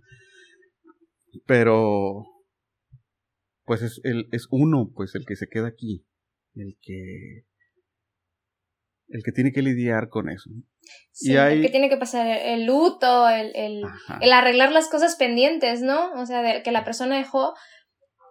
[1.46, 2.26] Pero,
[3.64, 6.04] pues es, el, es uno, pues el que se queda aquí,
[6.56, 7.46] el que,
[9.12, 10.50] el que tiene que lidiar con eso.
[11.12, 13.84] Sí, el que tiene que pasar el, luto, el, el,
[14.22, 16.12] el, arreglar las cosas pendientes, ¿no?
[16.14, 17.54] O sea, de, que la persona dejó,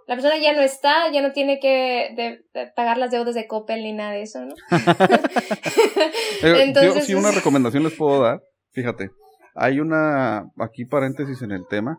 [0.06, 2.42] la persona ya no está, ya no tiene que
[2.74, 4.54] pagar las deudas de Coppel ni nada de eso, ¿no?
[6.42, 8.40] Entonces, yo sí una recomendación les puedo dar,
[8.72, 9.10] fíjate,
[9.54, 11.98] hay una, aquí paréntesis en el tema,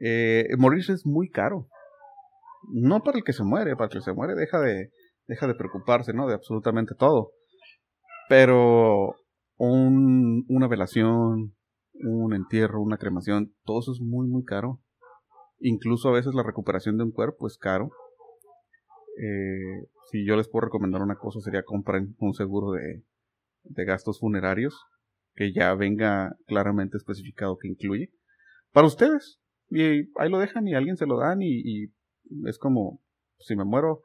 [0.00, 1.68] eh, morirse es muy caro.
[2.72, 4.90] No para el que se muere, para el que se muere deja de,
[5.26, 6.26] deja de preocuparse, ¿no?
[6.26, 7.32] De absolutamente todo.
[8.28, 9.14] Pero
[9.56, 11.54] un, una velación,
[11.94, 14.80] un entierro, una cremación, todo eso es muy, muy caro.
[15.58, 17.90] Incluso a veces la recuperación de un cuerpo es caro.
[19.18, 23.02] Eh, si yo les puedo recomendar una cosa sería compren un seguro de,
[23.62, 24.78] de gastos funerarios
[25.34, 28.10] que ya venga claramente especificado que incluye.
[28.72, 29.40] Para ustedes.
[29.68, 29.82] Y
[30.18, 31.92] ahí lo dejan y alguien se lo dan y, y
[32.46, 33.00] es como,
[33.38, 34.02] si me muero,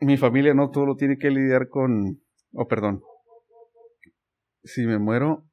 [0.00, 2.21] mi familia no todo lo tiene que lidiar con,
[2.54, 3.02] oh perdón,
[4.64, 5.44] si me muero,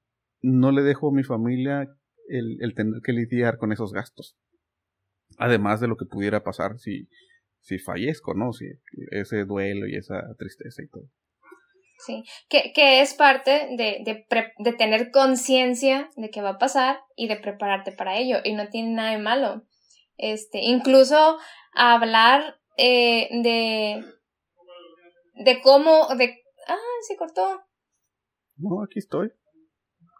[0.41, 1.87] no le dejo a mi familia
[2.27, 4.37] el, el tener que lidiar con esos gastos.
[5.37, 7.07] Además de lo que pudiera pasar si,
[7.61, 8.53] si fallezco, ¿no?
[8.53, 8.65] Si
[9.11, 11.09] ese duelo y esa tristeza y todo.
[12.05, 14.25] Sí, que, que es parte de, de,
[14.57, 18.37] de tener conciencia de qué va a pasar y de prepararte para ello.
[18.43, 19.63] Y no tiene nada de malo.
[20.17, 21.37] Este, incluso
[21.73, 24.03] hablar eh, de,
[25.43, 26.07] de cómo,
[27.07, 27.61] se cortó.
[28.57, 29.31] No, aquí estoy.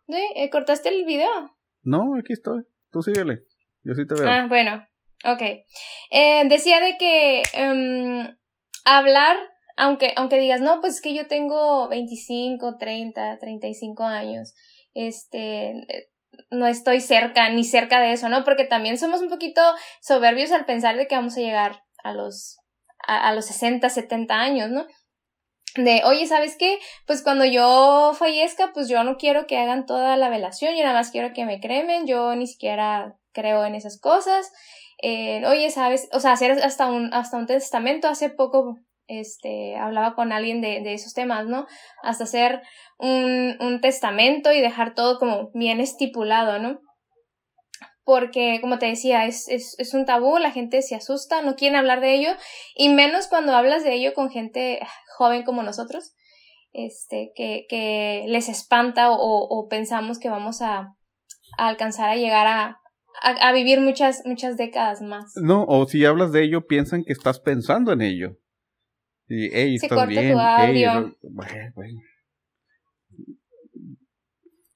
[0.08, 0.22] ¿Sí?
[0.36, 1.30] Eh, ¿Cortaste el video?
[1.84, 2.64] No, aquí estoy.
[2.92, 3.44] Tú síguele.
[3.84, 4.30] Yo sí te veo.
[4.30, 4.86] Ah, bueno.
[5.26, 5.42] Ok.
[6.12, 8.38] Eh, decía de que em,
[8.86, 9.38] hablar,
[9.78, 14.54] aunque, aunque digas, no, pues es que yo tengo 25, 30, 35 años,
[14.94, 15.86] este,
[16.50, 18.44] no estoy cerca, ni cerca de eso, ¿no?
[18.44, 19.62] Porque también somos un poquito
[20.02, 22.60] soberbios al pensar de que vamos a llegar a los,
[23.06, 24.88] a, a los 60, 70 años, ¿no?
[25.84, 26.80] De, oye, ¿sabes qué?
[27.06, 30.96] Pues cuando yo fallezca, pues yo no quiero que hagan toda la velación, yo nada
[30.96, 34.52] más quiero que me cremen, yo ni siquiera creo en esas cosas,
[35.02, 36.10] eh, oye, ¿sabes?
[36.12, 38.08] O sea, hacer hasta un, hasta un testamento.
[38.08, 41.68] Hace poco este, hablaba con alguien de, de esos temas, ¿no?
[42.04, 42.62] Hasta hacer
[42.98, 46.82] un, un testamento y dejar todo como bien estipulado, ¿no?
[48.10, 51.78] Porque, como te decía, es, es, es, un tabú, la gente se asusta, no quieren
[51.78, 52.32] hablar de ello,
[52.76, 54.80] y menos cuando hablas de ello con gente
[55.16, 56.16] joven como nosotros,
[56.72, 60.96] este, que, que les espanta o, o pensamos que vamos a,
[61.60, 62.80] a alcanzar a llegar a,
[63.22, 65.32] a, vivir muchas, muchas décadas más.
[65.36, 68.40] No, o si hablas de ello, piensan que estás pensando en ello.
[69.28, 70.34] Y, hey, Se estás bien.
[70.34, 71.16] Tu audio.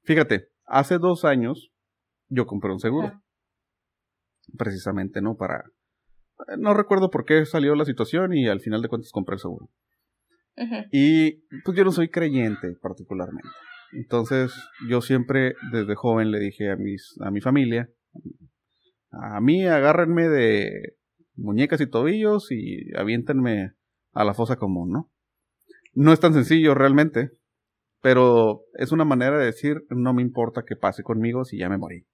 [0.04, 1.72] Fíjate, hace dos años
[2.30, 3.23] yo compré un seguro.
[4.58, 5.36] Precisamente, ¿no?
[5.36, 5.64] Para...
[6.58, 9.70] No recuerdo por qué salió la situación y al final de cuentas compré el seguro.
[10.92, 13.50] Y pues yo no soy creyente particularmente.
[13.94, 14.54] Entonces
[14.88, 17.90] yo siempre desde joven le dije a, mis, a mi familia,
[19.12, 20.96] a mí agárrenme de
[21.36, 23.74] muñecas y tobillos y aviéntenme
[24.14, 25.12] a la fosa común, ¿no?
[25.94, 27.32] No es tan sencillo realmente,
[28.02, 31.78] pero es una manera de decir no me importa que pase conmigo si ya me
[31.78, 32.06] morí.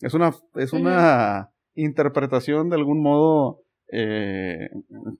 [0.00, 4.68] Es una, es una interpretación de algún modo eh,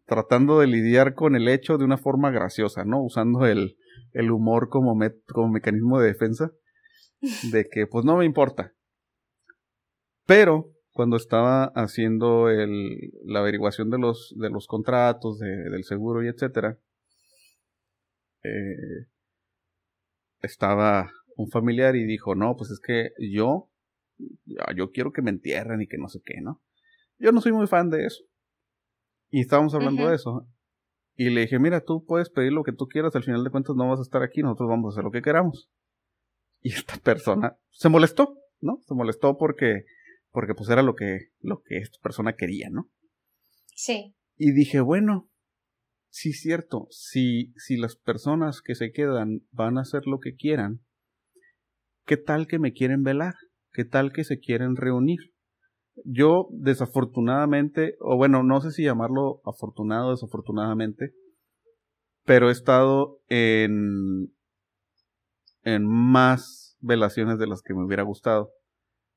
[0.07, 3.03] tratando de lidiar con el hecho de una forma graciosa, ¿no?
[3.03, 3.77] Usando el,
[4.13, 4.99] el humor como,
[5.33, 6.53] como mecanismo de defensa,
[7.53, 8.73] de que pues no me importa.
[10.27, 16.29] Pero cuando estaba haciendo el, la averiguación de los, de los contratos, del seguro y
[16.29, 16.79] etcétera,
[18.45, 19.09] eh,
[20.41, 23.71] estaba un familiar y dijo, no, pues es que yo,
[24.77, 26.63] yo quiero que me entierren y que no sé qué, ¿no?
[27.19, 28.25] Yo no soy muy fan de eso.
[29.31, 30.49] Y estábamos hablando de eso.
[31.17, 33.77] Y le dije, mira, tú puedes pedir lo que tú quieras, al final de cuentas
[33.77, 35.71] no vas a estar aquí, nosotros vamos a hacer lo que queramos.
[36.61, 38.81] Y esta persona se molestó, ¿no?
[38.87, 39.85] Se molestó porque,
[40.31, 42.91] porque pues era lo que, lo que esta persona quería, ¿no?
[43.75, 44.15] Sí.
[44.37, 45.31] Y dije, bueno,
[46.09, 50.35] sí es cierto, si, si las personas que se quedan van a hacer lo que
[50.35, 50.81] quieran,
[52.07, 53.35] ¿qué tal que me quieren velar?
[53.75, 55.19] ¿Qué tal que se quieren reunir?
[56.05, 61.11] Yo, desafortunadamente, o bueno, no sé si llamarlo afortunado o desafortunadamente,
[62.25, 64.33] pero he estado en,
[65.65, 68.53] en más velaciones de las que me hubiera gustado.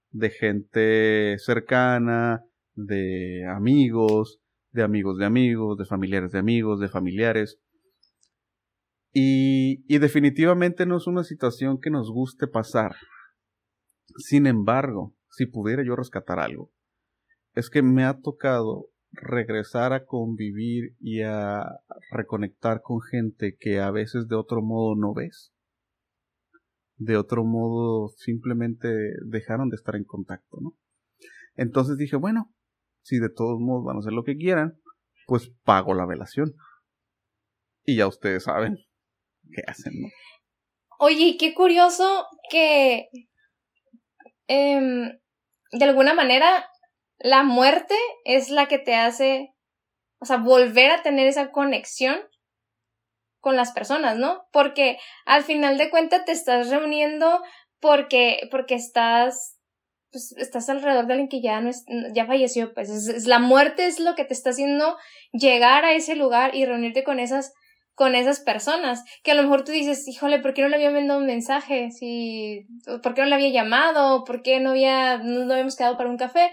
[0.10, 2.41] De gente cercana,
[2.74, 4.39] de amigos,
[4.72, 7.60] de amigos de amigos, de familiares de amigos, de familiares.
[9.13, 12.96] Y, y definitivamente no es una situación que nos guste pasar.
[14.18, 16.72] Sin embargo, si pudiera yo rescatar algo,
[17.54, 21.66] es que me ha tocado regresar a convivir y a
[22.12, 25.54] reconectar con gente que a veces de otro modo no ves.
[26.98, 28.90] De otro modo simplemente
[29.26, 30.76] dejaron de estar en contacto, ¿no?
[31.56, 32.54] Entonces dije, bueno,
[33.04, 34.80] si de todos modos van a hacer lo que quieran,
[35.26, 36.56] pues pago la velación.
[37.84, 38.78] Y ya ustedes saben
[39.52, 40.08] qué hacen, ¿no?
[41.00, 43.08] Oye, qué curioso que
[44.48, 45.20] em,
[45.72, 46.70] de alguna manera,
[47.20, 49.54] la muerte es la que te hace,
[50.20, 52.20] o sea, volver a tener esa conexión
[53.40, 54.48] con las personas, ¿no?
[54.52, 57.42] Porque al final de cuentas te estás reuniendo
[57.80, 59.58] porque, porque estás,
[60.12, 63.86] pues, estás alrededor de alguien que ya no es, ya falleció, pues es, la muerte
[63.88, 64.98] es lo que te está haciendo
[65.32, 67.54] llegar a ese lugar y reunirte con esas
[67.98, 70.92] con esas personas, que a lo mejor tú dices, híjole, ¿por qué no le había
[70.92, 71.90] mandado un mensaje?
[71.90, 72.68] Si,
[73.02, 74.24] ¿Por qué no le había llamado?
[74.24, 76.52] ¿Por qué no, había, no habíamos quedado para un café?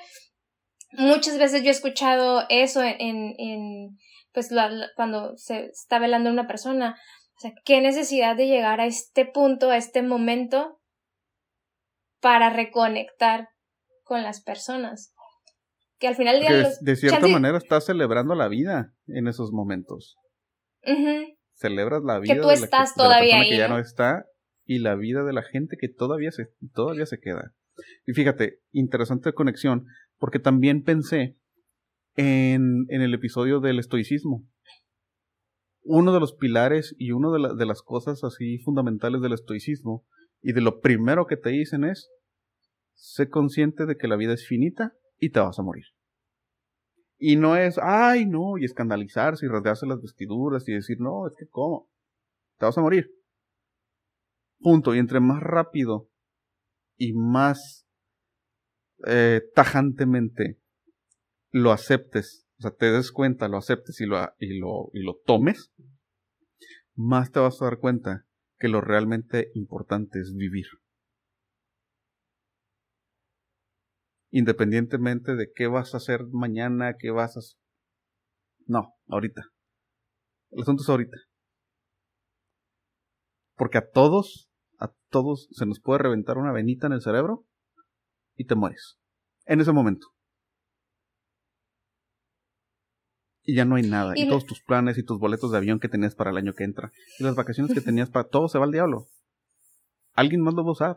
[0.92, 3.98] Muchas veces yo he escuchado eso en, en
[4.32, 4.48] pues
[4.96, 6.96] cuando se está velando una persona.
[7.36, 10.80] O sea, qué necesidad de llegar a este punto, a este momento,
[12.20, 13.50] para reconectar
[14.02, 15.14] con las personas.
[15.98, 16.70] Que al final del día...
[16.80, 20.16] De, cierta manera estás celebrando la vida en esos momentos
[21.54, 24.26] celebras la vida que tú estás todavía que ya no está
[24.64, 27.52] y la vida de la gente que todavía se, todavía se queda.
[28.06, 29.86] Y fíjate, interesante conexión,
[30.18, 31.36] porque también pensé
[32.16, 34.46] en, en el episodio del estoicismo.
[35.82, 40.06] Uno de los pilares y una de, de las cosas así fundamentales del estoicismo
[40.40, 42.10] y de lo primero que te dicen es,
[42.94, 45.84] sé consciente de que la vida es finita y te vas a morir.
[47.26, 51.32] Y no es, ay, no, y escandalizarse y rasgarse las vestiduras y decir, no, es
[51.38, 51.88] que cómo,
[52.58, 53.10] te vas a morir.
[54.58, 54.94] Punto.
[54.94, 56.10] Y entre más rápido
[56.98, 57.86] y más
[59.06, 60.60] eh, tajantemente
[61.50, 65.16] lo aceptes, o sea, te des cuenta, lo aceptes y lo, y lo, y lo
[65.24, 65.72] tomes,
[66.94, 68.26] más te vas a dar cuenta
[68.58, 70.66] que lo realmente importante es vivir.
[74.34, 77.40] Independientemente de qué vas a hacer mañana, qué vas a...
[78.66, 79.42] No, ahorita.
[80.50, 81.16] El asunto es ahorita.
[83.54, 87.46] Porque a todos, a todos se nos puede reventar una venita en el cerebro
[88.34, 88.98] y te mueres.
[89.44, 90.08] En ese momento.
[93.44, 94.14] Y ya no hay nada.
[94.16, 96.64] Y, todos tus planes y tus boletos de avión que tenías para el año que
[96.64, 96.90] entra.
[97.20, 98.28] Y las vacaciones que tenías para...
[98.28, 99.06] Todo se va al diablo.
[100.14, 100.96] Alguien más lo va a usar.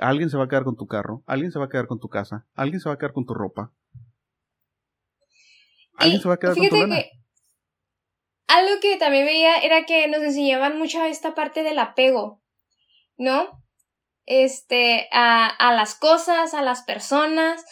[0.00, 1.22] Alguien se va a quedar con tu carro.
[1.26, 2.46] Alguien se va a quedar con tu casa.
[2.54, 3.72] Alguien se va a quedar con tu ropa.
[5.96, 6.96] Alguien se va a quedar con tu lana.
[8.48, 12.42] algo que también veía era que nos enseñaban mucho esta parte del apego.
[13.16, 13.62] ¿No?
[14.26, 17.64] Este, a, a las cosas, a las personas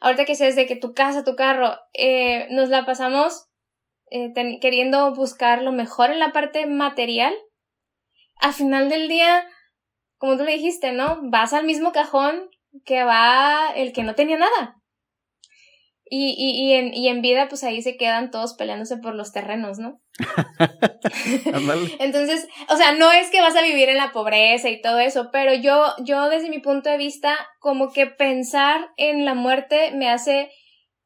[0.00, 3.46] ahorita que sé de que tu casa, tu carro, eh, nos la pasamos
[4.10, 7.34] eh, queriendo buscar lo mejor en la parte material,
[8.36, 9.46] al final del día,
[10.20, 11.18] como tú le dijiste, ¿no?
[11.30, 12.50] Vas al mismo cajón
[12.84, 14.76] que va el que no tenía nada.
[16.04, 19.32] Y, y, y, en, y en vida, pues ahí se quedan todos peleándose por los
[19.32, 19.98] terrenos, ¿no?
[22.00, 25.30] Entonces, o sea, no es que vas a vivir en la pobreza y todo eso,
[25.32, 30.10] pero yo, yo desde mi punto de vista, como que pensar en la muerte me
[30.10, 30.50] hace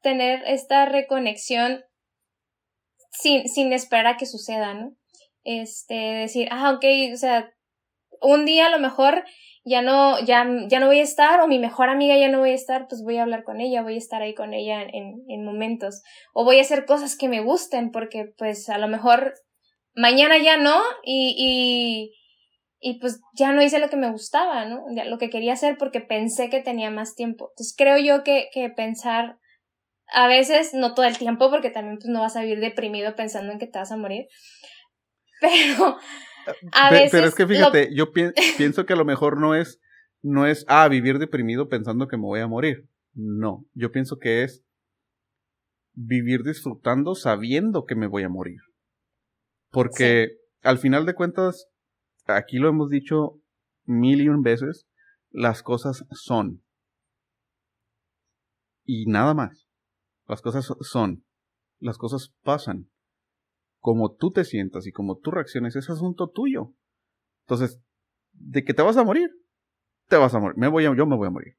[0.01, 1.85] tener esta reconexión
[3.11, 4.91] sin, sin esperar a que suceda, ¿no?
[5.45, 7.54] Este, decir, ah, ok, o sea,
[8.21, 9.23] un día a lo mejor
[9.63, 12.51] ya no, ya, ya no voy a estar, o mi mejor amiga ya no voy
[12.51, 15.23] a estar, pues voy a hablar con ella, voy a estar ahí con ella en,
[15.27, 16.03] en momentos.
[16.33, 19.33] O voy a hacer cosas que me gusten, porque pues a lo mejor
[19.95, 22.13] mañana ya no, y, y,
[22.79, 24.85] y pues ya no hice lo que me gustaba, ¿no?
[25.05, 27.49] Lo que quería hacer porque pensé que tenía más tiempo.
[27.51, 29.39] Entonces creo yo que, que pensar
[30.07, 33.51] a veces, no todo el tiempo, porque también pues no vas a vivir deprimido pensando
[33.51, 34.27] en que te vas a morir,
[35.41, 35.97] pero
[37.11, 39.79] pero es que fíjate, yo pienso que a lo mejor no es,
[40.21, 42.87] no es, ah, vivir deprimido pensando que me voy a morir.
[43.13, 44.63] No, yo pienso que es
[45.93, 48.59] vivir disfrutando sabiendo que me voy a morir.
[49.71, 51.67] Porque al final de cuentas,
[52.25, 53.39] aquí lo hemos dicho
[53.85, 54.87] mil y un veces,
[55.29, 56.63] las cosas son.
[58.83, 59.67] Y nada más.
[60.27, 61.25] Las cosas son.
[61.79, 62.89] Las cosas pasan
[63.85, 66.73] como tú te sientas y como tú reacciones es asunto tuyo.
[67.43, 67.79] Entonces,
[68.33, 69.29] de que te vas a morir,
[70.07, 70.57] te vas a morir.
[70.57, 71.53] Me voy a, yo me voy a morir.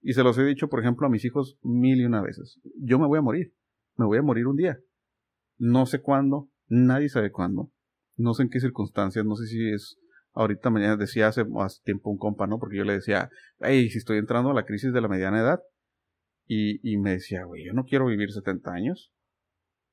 [0.00, 2.58] Y se los he dicho, por ejemplo, a mis hijos mil y una veces.
[2.80, 3.54] Yo me voy a morir.
[3.94, 4.80] Me voy a morir un día.
[5.56, 7.70] No sé cuándo, nadie sabe cuándo.
[8.16, 10.00] No sé en qué circunstancias, no sé si es
[10.32, 12.58] ahorita mañana decía hace más tiempo un compa, ¿no?
[12.58, 15.60] Porque yo le decía, hey, si estoy entrando a la crisis de la mediana edad.
[16.44, 19.12] Y, y me decía, güey, yo no quiero vivir 70 años.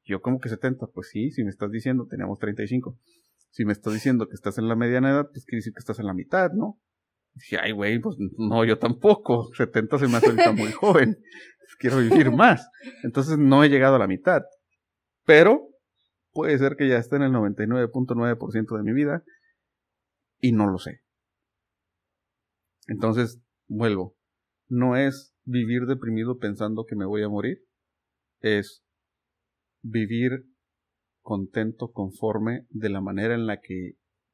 [0.06, 2.98] Yo como que 70, pues sí, si me estás diciendo, teníamos 35.
[3.50, 6.00] Si me estás diciendo que estás en la mediana edad, pues quiere decir que estás
[6.00, 6.80] en la mitad, ¿no?
[7.36, 9.54] dije, ay, güey, pues no, yo tampoco.
[9.54, 11.18] 70 se me hace ahorita muy joven.
[11.80, 12.70] Quiero vivir más.
[13.04, 14.44] Entonces no he llegado a la mitad.
[15.26, 15.70] Pero
[16.32, 19.24] puede ser que ya esté en el 99.9% de mi vida
[20.40, 21.02] y no lo sé.
[22.88, 24.16] Entonces, vuelvo.
[24.68, 27.60] No es vivir deprimido pensando que me voy a morir.
[28.40, 28.85] Es
[29.86, 30.46] vivir
[31.22, 33.94] contento, conforme de la manera en la que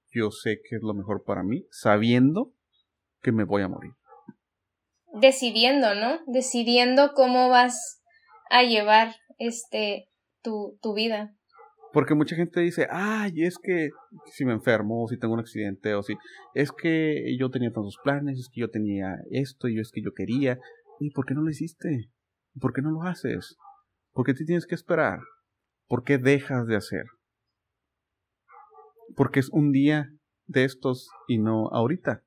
[0.09, 2.53] yo sé que es lo mejor para mí, sabiendo
[3.21, 3.93] que me voy a morir.
[5.13, 6.19] Decidiendo, ¿no?
[6.27, 8.01] Decidiendo cómo vas
[8.49, 10.09] a llevar este
[10.41, 11.35] tu, tu vida.
[11.93, 13.89] Porque mucha gente dice, ay, es que
[14.31, 16.15] si me enfermo, o si tengo un accidente, o si
[16.53, 20.13] es que yo tenía tantos planes, es que yo tenía esto, y es que yo
[20.13, 20.57] quería.
[20.99, 22.09] ¿Y por qué no lo hiciste?
[22.59, 23.57] ¿Por qué no lo haces?
[24.13, 25.19] ¿Por qué te tienes que esperar?
[25.91, 27.03] ¿Por qué dejas de hacer?
[29.13, 30.07] Porque es un día
[30.45, 32.23] de estos y no ahorita.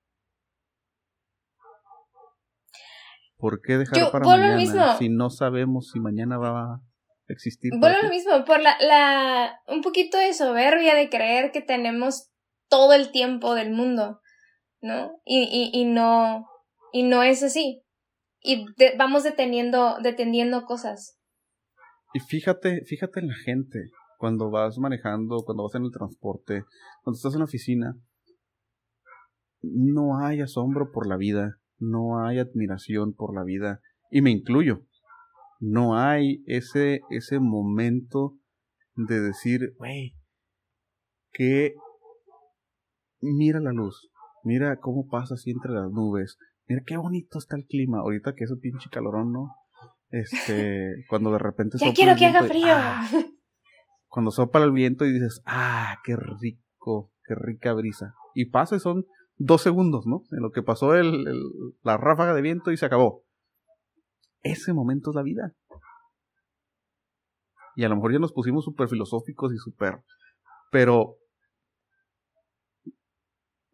[3.39, 6.83] ¿Por qué dejar para mañana si no sabemos si mañana va a
[7.29, 7.73] existir?
[7.79, 12.29] Vuelvo lo mismo, por la, la, un poquito de soberbia de creer que tenemos
[12.69, 14.21] todo el tiempo del mundo,
[14.83, 15.23] ¿no?
[15.25, 16.47] Y, y, y no,
[16.93, 17.83] y no es así.
[18.43, 18.67] Y
[18.99, 21.19] vamos deteniendo, deteniendo cosas.
[22.15, 26.65] Y fíjate, fíjate en la gente, cuando vas manejando, cuando vas en el transporte,
[27.03, 27.99] cuando estás en la oficina,
[29.62, 34.87] no hay asombro por la vida, no hay admiración por la vida, y me incluyo.
[35.59, 38.39] No hay ese, ese momento
[38.95, 40.15] de decir, wey,
[41.33, 41.75] que
[43.21, 44.09] mira la luz,
[44.45, 46.39] mira cómo pasa así entre las nubes,
[46.69, 49.49] mira qué bonito está el clima, ahorita que es un pinche calorón, ¿no?
[50.15, 52.69] Este, cuando de repente ya quiero que haga frío.
[52.69, 53.09] Ah,
[54.07, 58.15] cuando sopla el viento y dices, ah, qué rico, qué rica brisa.
[58.33, 59.07] Y pasa son
[59.37, 60.23] dos segundos, ¿no?
[60.31, 61.25] En lo que pasó el,
[61.83, 63.25] la ráfaga de viento y se acabó.
[64.43, 65.53] Ese momento es la vida.
[67.75, 70.01] Y a lo mejor ya nos pusimos súper filosóficos y súper...
[70.71, 71.17] Pero...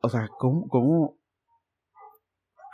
[0.00, 1.18] O sea, ¿cómo, ¿cómo...?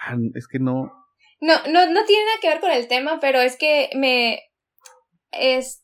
[0.01, 0.93] Ah, es que no,
[1.41, 4.43] No, no, no tiene nada que ver con el tema, pero es que me.
[5.33, 5.83] Es.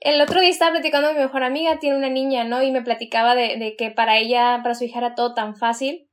[0.00, 2.62] El otro día estaba platicando con mi mejor amiga, tiene una niña, ¿no?
[2.62, 6.08] Y me platicaba de, de que para ella, para su hija era todo tan fácil.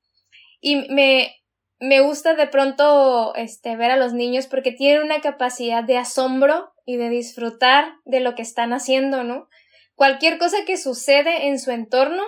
[0.61, 1.39] Y me,
[1.79, 6.71] me gusta de pronto este, ver a los niños porque tienen una capacidad de asombro
[6.85, 9.47] y de disfrutar de lo que están haciendo, ¿no?
[9.95, 12.23] Cualquier cosa que sucede en su entorno,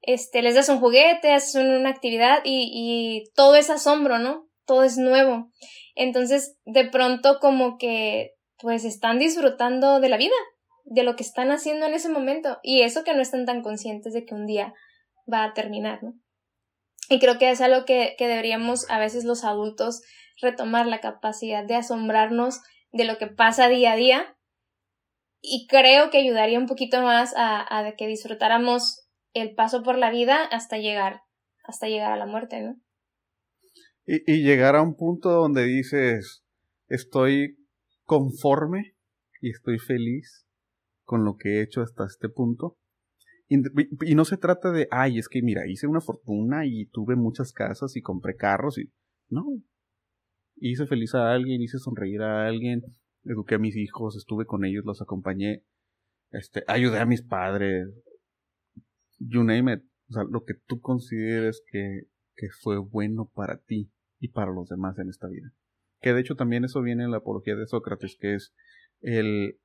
[0.00, 4.48] este, les das un juguete, haces una actividad y, y todo es asombro, ¿no?
[4.66, 5.50] Todo es nuevo.
[5.94, 10.34] Entonces, de pronto como que, pues, están disfrutando de la vida,
[10.84, 12.58] de lo que están haciendo en ese momento.
[12.62, 14.74] Y eso que no están tan conscientes de que un día
[15.30, 16.14] va a terminar, ¿no?
[17.08, 20.02] Y creo que es algo que, que deberíamos a veces los adultos
[20.40, 22.60] retomar la capacidad de asombrarnos
[22.92, 24.36] de lo que pasa día a día.
[25.40, 30.10] Y creo que ayudaría un poquito más a, a que disfrutáramos el paso por la
[30.10, 31.22] vida hasta llegar,
[31.64, 32.76] hasta llegar a la muerte, ¿no?
[34.06, 36.44] Y, llegar a un punto donde dices,
[36.88, 37.56] estoy
[38.04, 38.94] conforme
[39.40, 40.46] y estoy feliz
[41.04, 42.76] con lo que he hecho hasta este punto.
[43.48, 47.52] Y, no se trata de, ay, es que mira, hice una fortuna y tuve muchas
[47.52, 48.92] casas y compré carros y...
[49.28, 49.44] No.
[50.56, 52.82] Hice feliz a alguien, hice sonreír a alguien,
[53.24, 55.64] eduqué a mis hijos, estuve con ellos, los acompañé,
[56.30, 57.88] este, ayudé a mis padres.
[59.18, 59.82] You name it.
[60.10, 62.02] O sea, lo que tú consideres que,
[62.36, 63.90] que fue bueno para ti
[64.24, 65.52] y para los demás en esta vida.
[66.00, 68.54] Que de hecho también eso viene en la apología de Sócrates, que es
[69.02, 69.60] el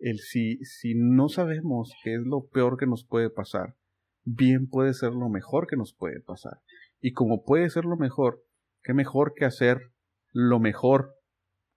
[0.00, 3.76] el si, si no sabemos qué es lo peor que nos puede pasar,
[4.24, 6.60] bien puede ser lo mejor que nos puede pasar.
[7.00, 8.44] Y como puede ser lo mejor,
[8.82, 9.92] qué mejor que hacer
[10.32, 11.14] lo mejor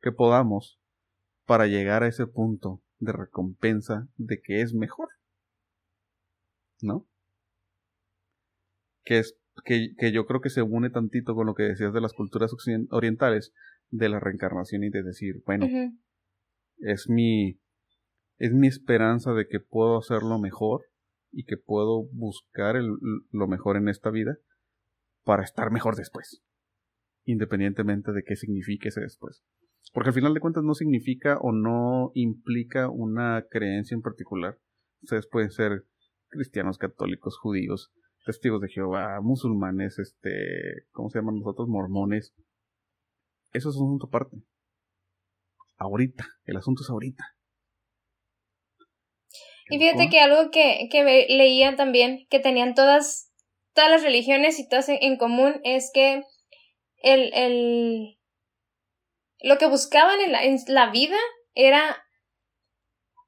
[0.02, 0.80] que podamos
[1.45, 5.10] para llegar a ese punto de recompensa de que es mejor.
[6.82, 7.08] ¿No?
[9.04, 12.01] Que es que, que, yo creo que se une tantito con lo que decías de
[12.01, 12.51] las culturas
[12.89, 13.53] orientales,
[13.89, 15.68] de la reencarnación y de decir, bueno,
[16.78, 17.59] es mi
[18.38, 20.86] es mi esperanza de que puedo hacerlo mejor
[21.32, 24.38] y que puedo buscar lo mejor en esta vida
[25.24, 26.43] para estar mejor después,
[27.24, 29.43] independientemente de qué signifique ese después.
[29.93, 34.57] Porque al final de cuentas no significa o no implica una creencia en particular.
[35.03, 35.86] Ustedes pueden ser
[36.30, 37.93] cristianos, católicos, judíos,
[38.26, 41.67] testigos de Jehová, musulmanes, este, ¿cómo se llaman nosotros?
[41.67, 42.34] Mormones.
[43.53, 44.38] Eso es un asunto aparte.
[45.78, 47.24] Ahorita, el asunto es ahorita.
[49.69, 53.32] Y fíjate que algo que, que leía también, que tenían todas,
[53.74, 56.24] todas las religiones y todas en común, es que
[56.97, 58.19] el, el,
[59.39, 61.17] lo que buscaban en la, en la vida
[61.53, 62.03] era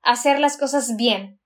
[0.02, 1.40] hacer las cosas bien.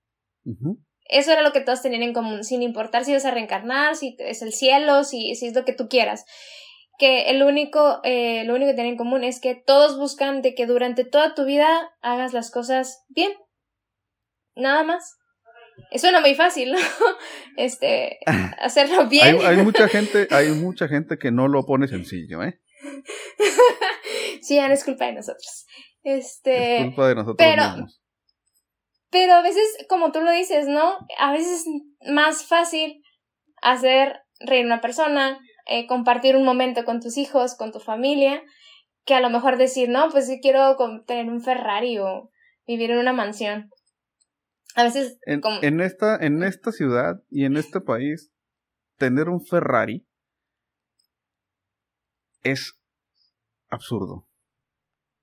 [1.10, 4.16] Eso era lo que todos tenían en común, sin importar si vas a reencarnar, si
[4.20, 6.26] es el cielo, si, si es lo que tú quieras.
[7.00, 10.56] Que el único, eh, lo único que tienen en común es que todos buscan de
[10.56, 13.32] que durante toda tu vida hagas las cosas bien.
[14.56, 15.18] Nada más.
[15.96, 16.80] Suena muy fácil, ¿no?
[17.58, 18.20] Este,
[18.60, 19.40] hacerlo bien.
[19.44, 22.60] Hay, mucha gente, hay mucha gente que no lo pone sencillo, ¿eh?
[24.42, 25.66] sí, ya no es culpa de nosotros.
[26.04, 26.78] Este.
[26.78, 27.64] Es culpa de nosotros pero,
[29.10, 30.98] Pero a veces, como tú lo dices, ¿no?
[31.18, 33.04] A veces es más fácil
[33.62, 38.44] hacer reír a una persona, eh, compartir un momento con tus hijos, con tu familia,
[39.06, 42.30] que a lo mejor decir, no, pues sí quiero tener un Ferrari o
[42.68, 43.70] vivir en una mansión.
[44.76, 45.18] A veces.
[45.26, 48.32] En, esta, en esta ciudad y en este país,
[48.98, 50.06] tener un Ferrari
[52.44, 52.80] es
[53.70, 54.27] absurdo.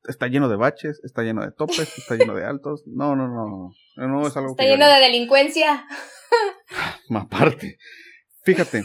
[0.07, 2.83] Está lleno de baches, está lleno de topes, está lleno de altos.
[2.87, 3.73] No, no, no.
[3.97, 5.87] No es algo Está lleno de delincuencia.
[7.11, 7.79] Aparte.
[8.43, 8.83] Fíjate,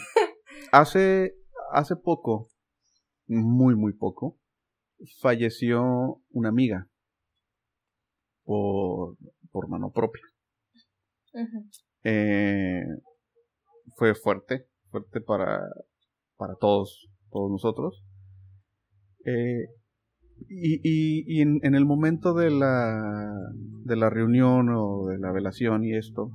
[0.72, 1.34] hace,
[1.74, 2.50] hace poco,
[3.28, 4.40] muy, muy poco,
[5.20, 6.88] falleció una amiga
[8.44, 9.18] por,
[9.52, 10.24] por mano propia.
[12.04, 12.84] Eh,
[13.98, 15.60] fue fuerte, fuerte para,
[16.38, 18.04] para todos, todos nosotros.
[19.26, 19.68] Eh,
[20.48, 23.32] y, y, en, el momento de la,
[23.84, 26.32] de la reunión o de la velación y esto,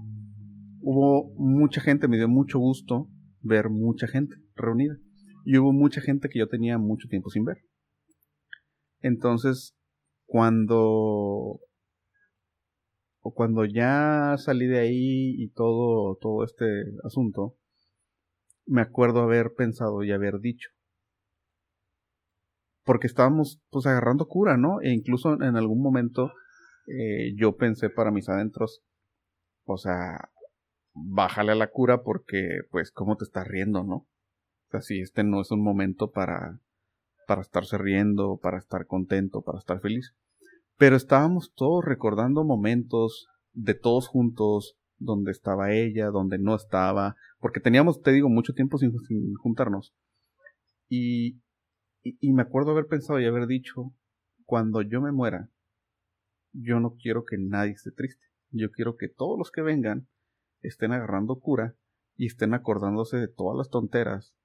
[0.81, 3.09] hubo mucha gente, me dio mucho gusto
[3.41, 4.97] ver mucha gente reunida.
[5.45, 7.59] Y hubo mucha gente que yo tenía mucho tiempo sin ver.
[9.01, 9.77] Entonces,
[10.27, 11.61] cuando
[13.27, 16.67] o cuando ya salí de ahí y todo, todo este
[17.05, 17.57] asunto,
[18.67, 20.69] me acuerdo haber pensado y haber dicho.
[22.85, 24.81] Porque estábamos pues agarrando cura, ¿no?
[24.81, 26.33] E incluso en algún momento
[26.87, 28.83] eh, yo pensé para mis adentros,
[29.65, 30.31] o sea,
[30.93, 33.95] bájale a la cura porque pues cómo te estás riendo, ¿no?
[33.97, 36.61] O sea, si este no es un momento para,
[37.27, 40.15] para estarse riendo, para estar contento, para estar feliz.
[40.77, 47.61] Pero estábamos todos recordando momentos de todos juntos, donde estaba ella, donde no estaba, porque
[47.61, 48.93] teníamos, te digo, mucho tiempo sin,
[49.35, 49.95] juntarnos.
[50.89, 51.41] Y,
[52.05, 53.95] y, me acuerdo haber pensado y haber dicho,
[54.45, 55.51] cuando yo me muera,
[56.53, 58.23] yo no quiero que nadie esté triste.
[58.51, 60.07] Yo quiero que todos los que vengan
[60.61, 61.77] estén agarrando cura
[62.17, 64.37] y estén acordándose de todas las tonteras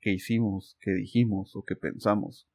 [0.00, 2.48] que hicimos, que dijimos o que pensamos.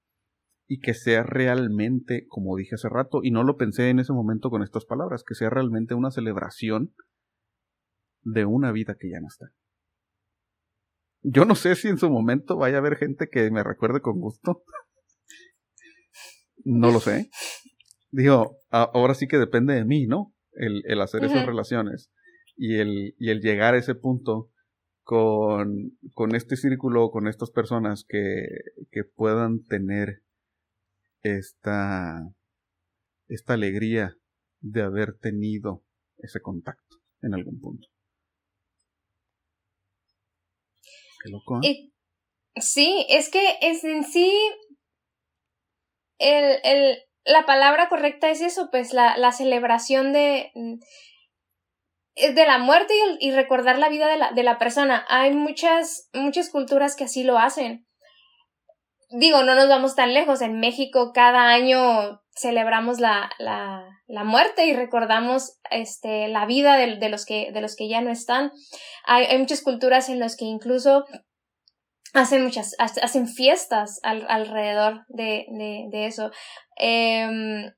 [0.65, 4.49] Y que sea realmente, como dije hace rato, y no lo pensé en ese momento
[4.49, 6.93] con estas palabras, que sea realmente una celebración
[8.23, 9.51] de una vida que ya no está.
[11.23, 14.19] Yo no sé si en su momento vaya a haber gente que me recuerde con
[14.19, 14.63] gusto.
[16.65, 17.29] no lo sé.
[18.11, 20.33] Digo, ahora sí que depende de mí, ¿no?
[20.53, 22.11] El, el hacer esas relaciones
[22.57, 24.51] y el, y el llegar a ese punto
[25.03, 28.47] con, con este círculo, con estas personas que,
[28.91, 30.23] que puedan tener
[31.23, 32.33] esta,
[33.27, 34.15] esta alegría
[34.59, 35.83] de haber tenido
[36.17, 37.87] ese contacto en algún punto.
[41.63, 41.89] ¿Eh?
[42.55, 44.31] sí, es que es en sí
[46.19, 50.51] el, el, la palabra correcta es eso, pues la, la celebración de,
[52.15, 55.05] de la muerte y, y, recordar la vida de la, de la persona.
[55.09, 57.87] Hay muchas, muchas culturas que así lo hacen.
[59.09, 60.41] Digo, no nos vamos tan lejos.
[60.41, 66.97] En México cada año celebramos la, la, la muerte y recordamos este, la vida de,
[66.97, 68.51] de, los que, de los que ya no están.
[69.05, 71.05] Hay, muchas culturas en las que incluso
[72.13, 76.31] hacen muchas, hacen fiestas al, alrededor de, de, eso.
[76.77, 77.71] Eh,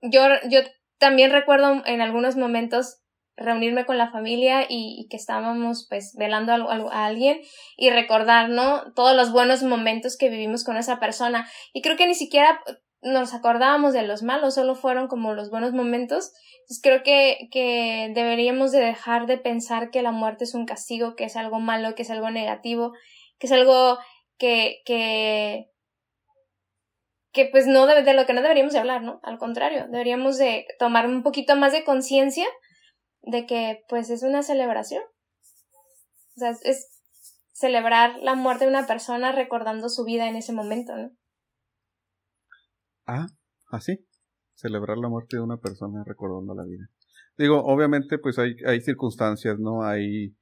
[0.00, 0.60] yo, yo
[0.98, 2.98] también recuerdo en algunos momentos
[3.36, 7.40] reunirme con la familia y, que estábamos pues velando a, a, alguien
[7.76, 8.92] y recordar, ¿no?
[8.94, 11.48] Todos los buenos momentos que vivimos con esa persona.
[11.72, 12.60] Y creo que ni siquiera
[13.02, 16.32] nos acordábamos de los malos, solo fueron como los buenos momentos.
[16.60, 21.16] Entonces creo que, que deberíamos de dejar de pensar que la muerte es un castigo,
[21.16, 22.92] que es algo malo, que es algo negativo,
[23.38, 23.98] que es algo
[24.38, 25.66] que, que,
[27.32, 29.20] que pues no de, de lo que no deberíamos de hablar, ¿no?
[29.24, 32.46] Al contrario, deberíamos de tomar un poquito más de conciencia
[33.22, 35.02] de que pues es una celebración.
[36.36, 36.88] O sea, es
[37.52, 41.10] celebrar la muerte de una persona recordando su vida en ese momento, ¿no?
[43.06, 43.26] Ah,
[43.70, 44.06] así.
[44.54, 46.88] Celebrar la muerte de una persona recordando la vida.
[47.36, 49.82] Digo, obviamente, pues hay, hay circunstancias, ¿no?
[49.84, 50.36] Hay,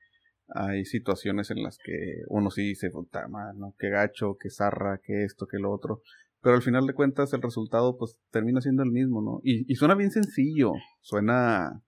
[0.49, 3.75] hay situaciones en las que uno sí dice, puta madre, ¿no?
[3.79, 6.03] Qué gacho, qué zarra, qué esto, qué lo otro.
[6.43, 9.41] Pero al final de cuentas, el resultado, pues, termina siendo el mismo, ¿no?
[9.45, 10.73] Y, suena bien sencillo.
[11.01, 11.83] Suena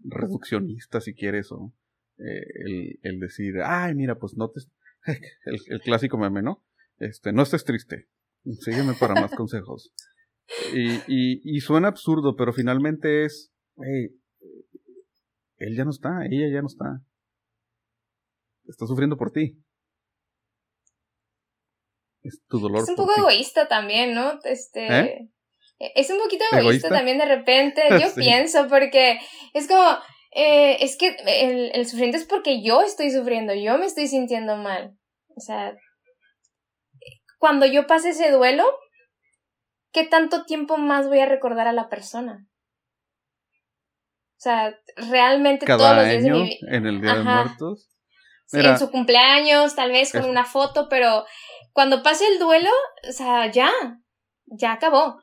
[0.00, 1.72] reduccionista, si quieres, o
[2.18, 4.60] eh, el, decir, ay, mira, pues no te...
[5.44, 6.64] El, clásico meme, ¿no?
[6.98, 8.08] Este, no estés triste,
[8.54, 9.92] sígueme para más consejos.
[10.72, 14.10] Y, y, suena absurdo, pero finalmente es, hey,
[15.58, 17.00] él ya no está, ella ya no está.
[18.68, 19.58] Está sufriendo por ti.
[22.22, 22.82] Es tu dolor.
[22.82, 24.38] Es un poco egoísta también, ¿no?
[24.44, 24.86] Este.
[24.86, 25.30] ¿Eh?
[25.78, 29.18] E-, es un poquito egoísta, también de repente, yo pienso, porque
[29.52, 29.98] es como,
[30.32, 34.56] eh, es que el, el sufrimiento es porque yo estoy sufriendo, yo me estoy sintiendo
[34.56, 34.96] mal.
[35.36, 35.76] O sea,
[37.38, 38.64] cuando yo pase ese duelo,
[39.92, 42.46] ¿qué tanto tiempo más voy a recordar a la persona?
[44.36, 46.56] O sea, realmente todos los días de mi vida.
[46.68, 47.88] En el Día de Muertos.
[48.46, 51.24] Sí, en su cumpleaños, tal vez con una foto, pero
[51.72, 52.70] cuando pase el duelo,
[53.08, 53.70] o sea, ya,
[54.46, 55.20] ya acabó.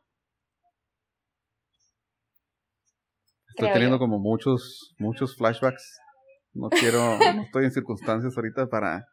[3.55, 5.99] Estoy teniendo como muchos, muchos flashbacks.
[6.53, 6.99] No quiero,
[7.35, 9.05] no estoy en circunstancias ahorita para,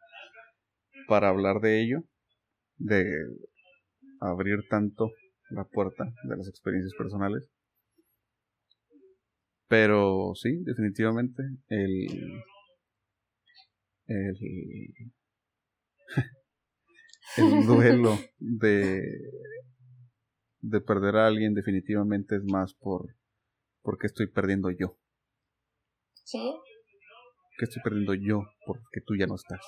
[1.07, 1.99] para hablar de ello,
[2.81, 3.05] de
[4.19, 5.09] abrir tanto
[5.49, 7.49] la puerta de las experiencias personales.
[9.67, 12.07] Pero sí, definitivamente, el,
[14.07, 14.37] el,
[17.37, 19.01] el duelo de,
[20.59, 23.05] de perder a alguien definitivamente es más por
[23.81, 24.97] porque estoy perdiendo yo.
[26.13, 26.53] ¿Sí?
[27.57, 29.61] ¿Qué estoy perdiendo yo porque tú ya no estás?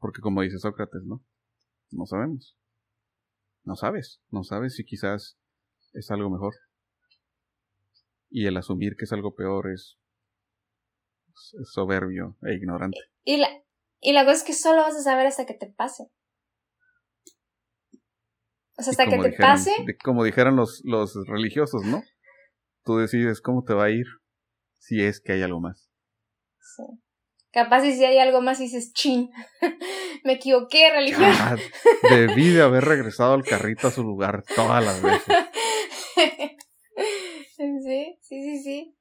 [0.00, 1.24] Porque como dice Sócrates, ¿no?
[1.90, 2.58] No sabemos.
[3.62, 4.20] No sabes.
[4.30, 5.38] No sabes si quizás
[5.92, 6.54] es algo mejor.
[8.28, 9.98] Y el asumir que es algo peor es,
[11.60, 12.98] es soberbio e ignorante.
[13.22, 13.48] Y la,
[14.00, 16.10] y la cosa es que solo vas a saber hasta que te pase
[18.88, 19.72] hasta que te pase.
[20.02, 22.02] Como dijeran los, los religiosos, ¿no?
[22.84, 24.06] Tú decides cómo te va a ir
[24.78, 25.90] si es que hay algo más.
[26.76, 26.82] Sí.
[27.52, 29.30] Capaz si hay algo más y dices, chin,
[30.24, 31.32] me equivoqué, religión.
[32.08, 35.36] debí de haber regresado al carrito a su lugar todas las veces.
[37.56, 38.96] sí, sí, sí, sí.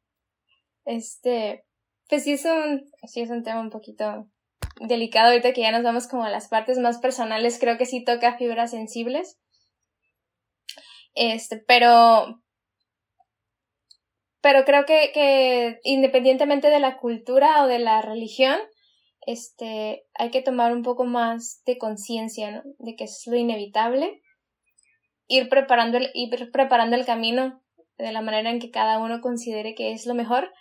[0.85, 1.65] Este,
[2.07, 4.27] pues sí es un, sí es un tema un poquito
[4.79, 8.03] delicado ahorita que ya nos vamos como a las partes más personales, creo que sí
[8.03, 9.37] toca fibras sensibles.
[11.13, 12.41] Este, pero,
[14.41, 18.57] pero creo que, que independientemente de la cultura o de la religión,
[19.25, 22.63] este, hay que tomar un poco más de conciencia, ¿no?
[22.79, 24.21] De que es lo inevitable.
[25.27, 27.61] Ir preparando el, ir preparando el camino
[27.97, 30.51] de la manera en que cada uno considere que es lo mejor.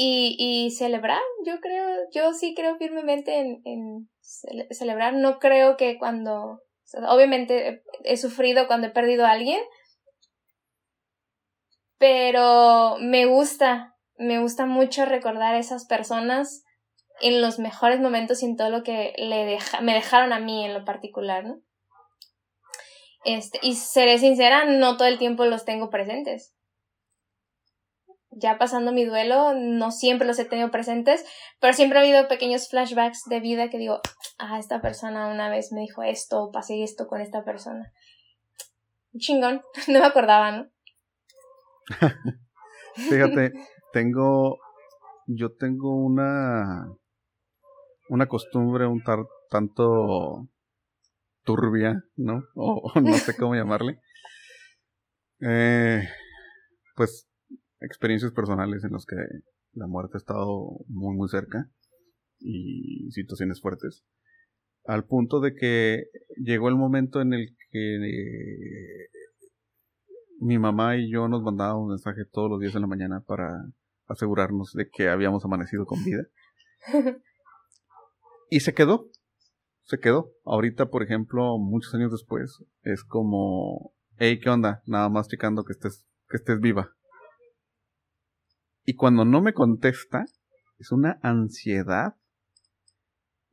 [0.00, 4.08] Y, y celebrar, yo creo, yo sí creo firmemente en, en
[4.70, 5.14] celebrar.
[5.14, 6.60] No creo que cuando,
[7.08, 9.60] obviamente he sufrido cuando he perdido a alguien,
[11.98, 16.64] pero me gusta, me gusta mucho recordar a esas personas
[17.20, 20.64] en los mejores momentos y en todo lo que le deja, me dejaron a mí
[20.64, 21.60] en lo particular, ¿no?
[23.24, 26.54] Este, y seré sincera, no todo el tiempo los tengo presentes.
[28.30, 31.24] Ya pasando mi duelo, no siempre los he tenido presentes,
[31.60, 34.00] pero siempre ha habido pequeños flashbacks de vida que digo,
[34.38, 37.92] ah, esta persona una vez me dijo esto, pasé esto con esta persona.
[39.18, 40.68] Chingón, no me acordaba, ¿no?
[43.08, 43.52] Fíjate,
[43.92, 44.58] tengo,
[45.26, 46.86] yo tengo una,
[48.08, 49.02] una costumbre un
[49.50, 50.48] tanto
[51.44, 52.44] turbia, ¿no?
[52.54, 54.00] O, no sé cómo llamarle.
[55.40, 56.02] Eh,
[56.96, 57.28] pues
[57.80, 59.16] experiencias personales en las que
[59.72, 61.70] la muerte ha estado muy muy cerca
[62.40, 64.04] y situaciones fuertes
[64.84, 66.04] al punto de que
[66.36, 69.06] llegó el momento en el que
[70.40, 73.64] mi mamá y yo nos mandábamos mensaje todos los días en la mañana para
[74.06, 76.24] asegurarnos de que habíamos amanecido con vida.
[78.50, 79.08] y se quedó.
[79.84, 80.30] Se quedó.
[80.44, 84.82] Ahorita, por ejemplo, muchos años después, es como, hey, ¿qué onda?
[84.86, 86.94] Nada más checando que estés, que estés viva.
[88.84, 90.24] Y cuando no me contesta,
[90.78, 92.16] es una ansiedad.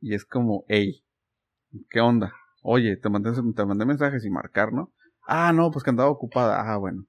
[0.00, 1.04] Y es como, hey,
[1.90, 2.32] ¿qué onda?
[2.62, 4.92] Oye, te mandé, te mandé mensajes y marcar, ¿no?
[5.26, 6.72] Ah, no, pues que andaba ocupada.
[6.72, 7.06] Ah, bueno.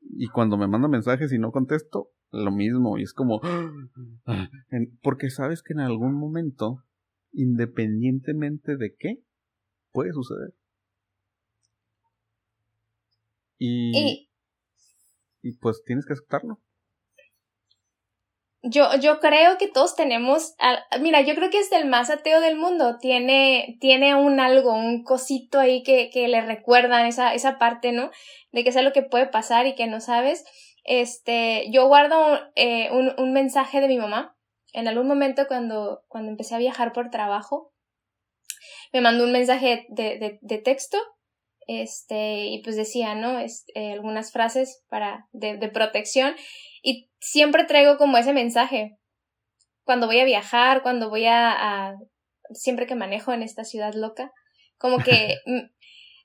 [0.00, 2.98] Y cuando me manda mensajes y no contesto, lo mismo.
[2.98, 3.40] Y es como...
[5.02, 6.84] Porque sabes que en algún momento,
[7.32, 9.22] independientemente de qué,
[9.92, 10.54] puede suceder.
[13.58, 14.28] Y,
[15.42, 16.60] y pues tienes que aceptarlo.
[18.68, 20.56] Yo, yo creo que todos tenemos,
[21.00, 25.04] mira, yo creo que es el más ateo del mundo, tiene, tiene un algo, un
[25.04, 28.10] cosito ahí que, que le recuerdan esa, esa parte, ¿no?
[28.50, 30.44] De que es algo que puede pasar y que no sabes.
[30.82, 34.36] Este, yo guardo eh, un, un mensaje de mi mamá.
[34.72, 37.72] En algún momento cuando, cuando empecé a viajar por trabajo,
[38.92, 40.98] me mandó un mensaje de, de, de texto
[41.66, 43.38] este, y pues decía, ¿no?
[43.38, 46.34] Este, algunas frases para, de, de protección
[46.82, 48.96] y siempre traigo como ese mensaje.
[49.84, 51.96] Cuando voy a viajar, cuando voy a,
[52.52, 54.32] siempre que manejo en esta ciudad loca,
[54.78, 55.36] como que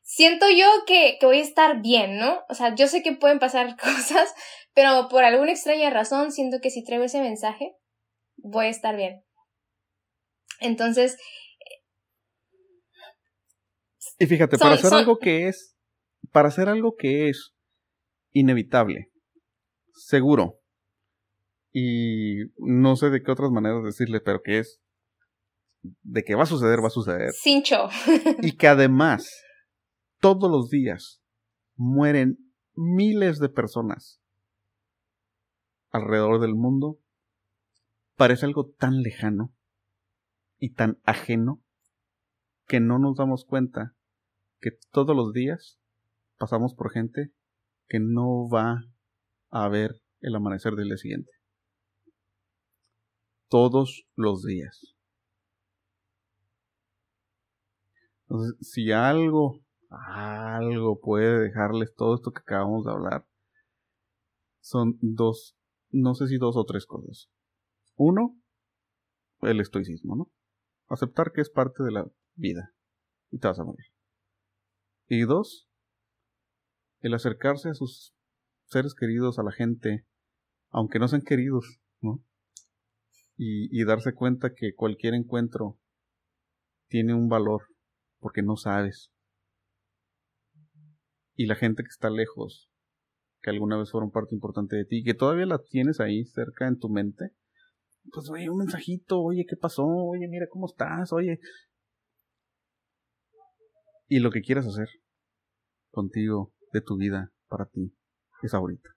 [0.04, 2.44] siento yo que, que voy a estar bien, ¿no?
[2.50, 4.34] O sea, yo sé que pueden pasar cosas,
[4.74, 7.76] pero por alguna extraña razón siento que si traigo ese mensaje,
[8.38, 9.24] voy a estar bien.
[10.60, 11.18] Entonces...
[14.22, 15.76] Y fíjate, para hacer algo que es,
[16.32, 17.56] para hacer algo que es
[18.34, 19.12] inevitable,
[19.96, 20.60] seguro.
[21.74, 24.80] Y no sé de qué otras maneras decirle, pero que es
[25.82, 27.32] de que va a suceder, va a suceder.
[27.32, 27.90] Cincho.
[28.44, 29.28] y que además,
[30.20, 31.24] todos los días
[31.76, 32.38] mueren
[32.76, 34.22] miles de personas
[35.90, 37.00] alrededor del mundo.
[38.18, 39.52] Parece algo tan lejano
[40.60, 41.60] y tan ajeno
[42.68, 43.96] que no nos damos cuenta
[44.62, 45.80] que todos los días
[46.38, 47.34] pasamos por gente
[47.88, 48.86] que no va
[49.50, 51.32] a ver el amanecer del día siguiente.
[53.50, 54.96] Todos los días.
[58.22, 59.60] Entonces, si algo,
[59.90, 63.28] algo puede dejarles todo esto que acabamos de hablar,
[64.62, 65.58] son dos,
[65.90, 67.30] no sé si dos o tres cosas.
[67.96, 68.40] Uno,
[69.42, 70.32] el estoicismo, ¿no?
[70.88, 72.74] Aceptar que es parte de la vida
[73.32, 73.91] y te vas a morir.
[75.14, 75.68] Y dos,
[77.02, 78.16] el acercarse a sus
[78.68, 80.06] seres queridos, a la gente,
[80.70, 82.24] aunque no sean queridos, ¿no?
[83.36, 85.78] Y, darse cuenta que cualquier encuentro
[86.88, 87.64] tiene un valor,
[88.20, 89.12] porque no sabes.
[91.36, 92.72] Y la gente que está lejos,
[93.42, 96.80] que alguna vez fueron parte importante de ti, que todavía la tienes ahí cerca en
[96.80, 97.32] tu mente,
[98.14, 99.84] pues, oye, un mensajito, oye, ¿qué pasó?
[99.86, 101.42] Oye, mira cómo estás, oye.
[104.08, 104.88] Y lo que quieras hacer
[105.92, 107.94] contigo, de tu vida, para ti,
[108.42, 108.90] es ahorita.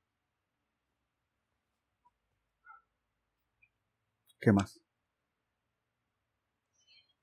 [4.40, 4.80] ¿Qué más?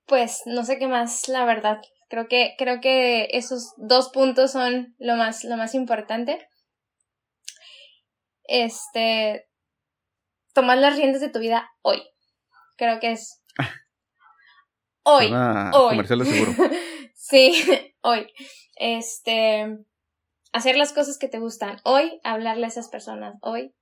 [0.05, 1.81] Pues no sé qué más, la verdad.
[2.09, 6.45] Creo que, creo que esos dos puntos son lo más, lo más importante.
[8.43, 9.47] Este,
[10.53, 12.01] tomar las riendas de tu vida hoy.
[12.75, 13.41] Creo que es
[15.03, 15.31] hoy.
[15.31, 15.89] hoy.
[15.89, 16.51] Comercial de seguro.
[17.21, 17.53] sí,
[18.01, 18.27] hoy.
[18.75, 19.77] Este,
[20.51, 23.73] hacer las cosas que te gustan hoy, hablarle a esas personas hoy,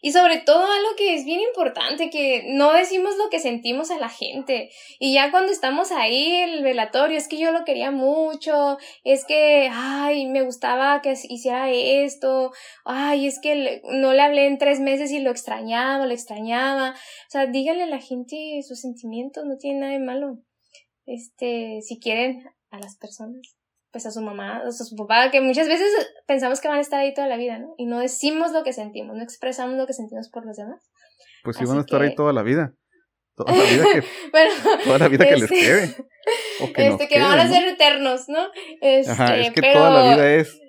[0.00, 3.98] y sobre todo algo que es bien importante, que no decimos lo que sentimos a
[3.98, 4.70] la gente.
[5.00, 9.68] Y ya cuando estamos ahí el velatorio, es que yo lo quería mucho, es que,
[9.72, 12.52] ay, me gustaba que hiciera esto,
[12.84, 16.90] ay, es que no le hablé en tres meses y lo extrañaba, lo extrañaba.
[16.90, 20.38] O sea, díganle a la gente sus sentimientos, no tiene nada de malo.
[21.06, 23.56] Este, si quieren a las personas
[23.90, 25.88] pues a su mamá, a su papá, que muchas veces
[26.26, 27.74] pensamos que van a estar ahí toda la vida, ¿no?
[27.78, 30.90] Y no decimos lo que sentimos, no expresamos lo que sentimos por los demás.
[31.42, 32.74] Pues sí van a estar ahí toda la vida.
[33.34, 34.52] Toda la vida que, bueno,
[34.84, 35.96] toda la vida que les este, quede.
[36.60, 38.48] O que este, que van a ser eternos, ¿no?
[38.80, 40.60] Este, Ajá, es que toda la vida es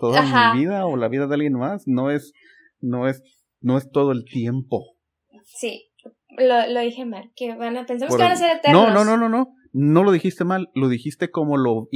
[0.00, 2.32] toda mi vida o la vida de alguien más, no es,
[2.80, 3.22] no es,
[3.60, 4.96] no es todo el tiempo.
[5.44, 5.90] Sí,
[6.36, 8.88] lo, lo dije mal, que van a, pensamos que van a ser eternos.
[8.88, 11.88] No, no, no, no, no, no lo dijiste mal, lo dijiste como lo,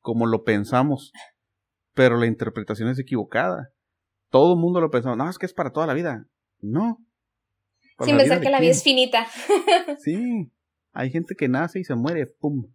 [0.00, 1.12] como lo pensamos,
[1.94, 3.70] pero la interpretación es equivocada.
[4.30, 6.26] Todo el mundo lo pensamos, no, es que es para toda la vida.
[6.60, 6.98] No.
[8.00, 9.26] Sin pensar que la vida es finita.
[10.00, 10.50] sí,
[10.92, 12.72] hay gente que nace y se muere, pum,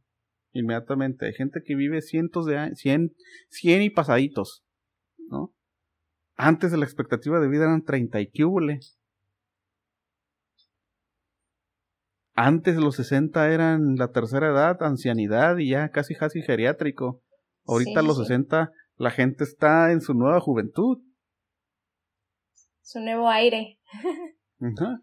[0.54, 1.26] inmediatamente.
[1.26, 3.14] Hay gente que vive cientos de años, cien,
[3.50, 4.64] cien y pasaditos,
[5.30, 5.54] ¿no?
[6.36, 8.80] Antes de la expectativa de vida eran 30 y cúbule.
[12.42, 17.22] Antes los 60 eran la tercera edad, ancianidad y ya casi casi geriátrico.
[17.66, 21.00] Ahorita los 60 la gente está en su nueva juventud.
[22.82, 23.78] Su nuevo aire.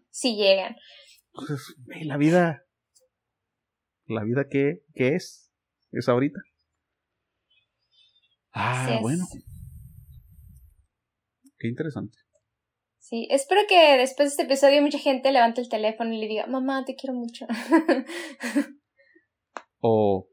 [0.09, 0.77] Si llegan.
[1.33, 1.75] Entonces,
[2.05, 2.63] la vida.
[4.07, 5.51] La vida que, es.
[5.91, 6.39] Es ahorita.
[8.51, 9.25] Ah, bueno.
[11.59, 12.17] Qué interesante.
[13.09, 16.45] Sí, espero que después de este episodio mucha gente levante el teléfono y le diga,
[16.45, 17.45] mamá, te quiero mucho.
[19.79, 20.27] o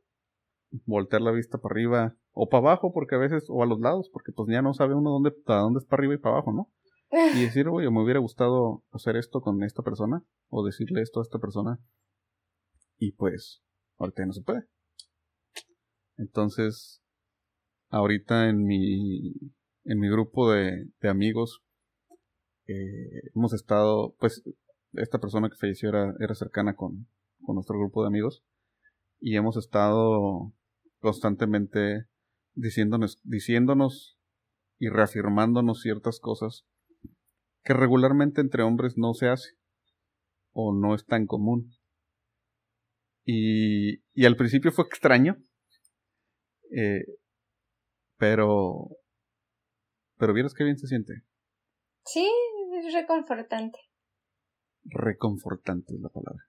[0.85, 4.11] voltear la vista para arriba o para abajo, porque a veces, o a los lados,
[4.13, 6.53] porque pues ya no sabe uno dónde, a dónde es para arriba y para abajo,
[6.53, 6.73] ¿no?
[7.37, 11.23] Y decir, oye, me hubiera gustado hacer esto con esta persona, o decirle esto a
[11.23, 11.79] esta persona,
[12.99, 13.63] y pues,
[13.99, 14.65] ahorita no se puede.
[16.17, 17.05] Entonces,
[17.91, 19.31] ahorita en mi,
[19.85, 21.64] en mi grupo de, de amigos,
[22.67, 24.43] eh, hemos estado, pues,
[24.93, 27.07] esta persona que falleció era, era cercana con,
[27.47, 28.43] nuestro grupo de amigos
[29.21, 30.55] y hemos estado
[31.01, 32.07] constantemente
[32.55, 34.19] diciéndonos, diciéndonos
[34.79, 36.65] y reafirmándonos ciertas cosas
[37.63, 39.51] que regularmente entre hombres no se hace
[40.53, 41.75] o no es tan común.
[43.27, 45.37] Y, y al principio fue extraño,
[46.75, 47.05] eh,
[48.17, 48.89] pero,
[50.17, 51.23] pero vieras qué bien se siente.
[52.05, 52.29] Sí,
[52.93, 53.79] reconfortante.
[54.85, 56.45] Reconfortante es la palabra.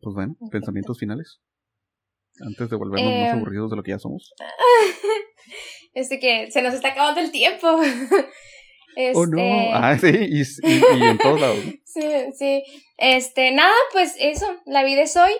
[0.00, 1.40] Pues bueno, pensamientos finales.
[2.40, 4.32] Antes de volvernos más em, aburridos de lo que ya somos.
[5.94, 7.80] Este que se nos está acabando el tiempo.
[7.82, 8.26] Este...
[9.14, 9.40] Oh no,
[9.72, 10.42] ah, sí, y,
[11.02, 11.64] en todos lados.
[11.86, 12.02] Sí,
[12.38, 12.62] sí.
[12.98, 15.32] Este, nada, pues eso, la vida es hoy.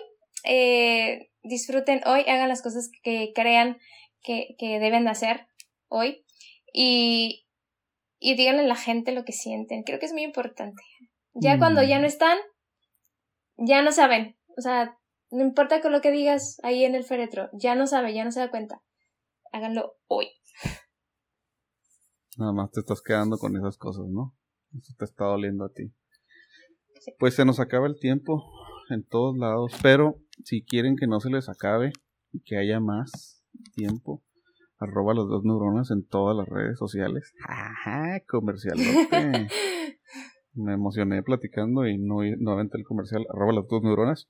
[0.44, 3.76] Eh, disfruten hoy, hagan las cosas que crean
[4.22, 5.48] que, que deben hacer
[5.88, 6.24] hoy.
[6.72, 7.46] Y,
[8.22, 9.82] y díganle a la gente lo que sienten.
[9.82, 10.82] Creo que es muy importante.
[11.34, 12.06] Ya cuando ya no mm.
[12.06, 12.38] están,
[13.56, 14.36] ya no saben.
[14.56, 14.96] O sea,
[15.30, 18.30] no importa con lo que digas ahí en el féretro, ya no sabe, ya no
[18.30, 18.82] se da cuenta.
[19.50, 20.28] Háganlo hoy.
[22.38, 24.36] Nada más te estás quedando con esas cosas, ¿no?
[24.78, 25.92] Eso te está doliendo a ti.
[27.18, 28.44] Pues se nos acaba el tiempo
[28.88, 31.92] en todos lados, pero si quieren que no se les acabe
[32.30, 33.42] y que haya más
[33.74, 34.22] tiempo,
[34.82, 37.32] arroba las dos neuronas en todas las redes sociales.
[37.46, 38.76] Ajá, comercial.
[40.54, 44.28] Me emocioné platicando y no nuevamente el comercial, arroba las dos neuronas.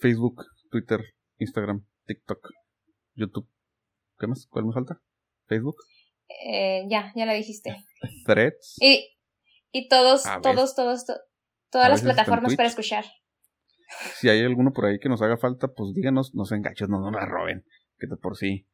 [0.00, 1.00] Facebook, Twitter,
[1.38, 2.48] Instagram, TikTok,
[3.14, 3.48] YouTube.
[4.18, 4.46] ¿Qué más?
[4.48, 5.00] ¿Cuál me falta?
[5.46, 5.76] ¿Facebook?
[6.46, 7.76] Eh, ya, ya la dijiste.
[8.26, 8.76] Threads.
[8.80, 9.16] Y,
[9.70, 11.04] y todos, todos, todos,
[11.70, 13.04] todas las plataformas para escuchar.
[14.14, 16.98] Si hay alguno por ahí que nos haga falta, pues díganos, no se enganchen, no
[16.98, 17.64] nos la roben.
[17.98, 18.66] Que de por sí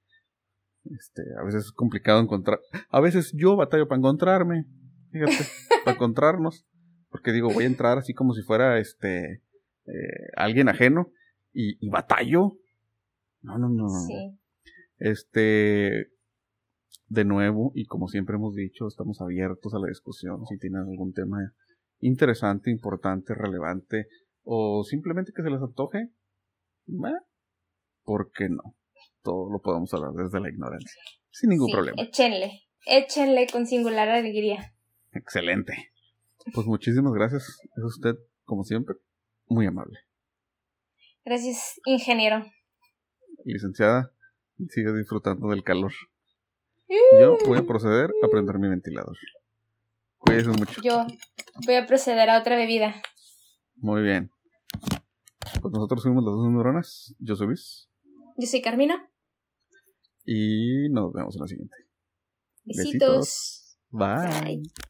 [0.85, 2.61] este, a veces es complicado encontrar.
[2.89, 4.67] A veces yo batallo para encontrarme,
[5.11, 5.33] fíjate,
[5.85, 6.67] para encontrarnos.
[7.09, 9.43] Porque digo, voy a entrar así como si fuera este
[9.87, 11.11] eh, alguien ajeno
[11.53, 12.53] y, y batallo.
[13.43, 13.89] No, no, no.
[13.89, 14.39] Sí.
[14.99, 16.13] Este,
[17.09, 20.47] de nuevo, y como siempre hemos dicho, estamos abiertos a la discusión.
[20.47, 21.53] Si tienen algún tema
[21.99, 24.07] interesante, importante, relevante,
[24.43, 27.19] o simplemente que se les antoje, ¿eh?
[28.05, 28.77] ¿por qué no?
[29.23, 32.03] Todo lo podemos hablar desde la ignorancia, sin ningún Sí, problema.
[32.03, 34.75] Échenle, échenle con singular alegría.
[35.13, 35.91] Excelente.
[36.55, 37.59] Pues muchísimas gracias.
[37.77, 38.15] Es usted,
[38.45, 38.97] como siempre,
[39.47, 39.99] muy amable.
[41.25, 42.45] Gracias, ingeniero.
[43.45, 44.13] Licenciada,
[44.71, 45.93] sigue disfrutando del calor.
[47.21, 49.17] Yo voy a proceder a prender mi ventilador.
[50.19, 50.81] Cuídense mucho.
[50.83, 51.07] Yo
[51.67, 52.95] voy a proceder a otra bebida.
[53.77, 54.31] Muy bien.
[55.61, 57.15] Pues nosotros fuimos las dos neuronas.
[57.19, 57.89] Yo soy Luis.
[58.37, 59.10] Yo soy Carmina.
[60.25, 61.77] Y nos vemos en la siguiente.
[62.65, 62.99] Besitos.
[63.01, 63.79] Besitos.
[63.91, 64.57] Bye.
[64.57, 64.90] Bye.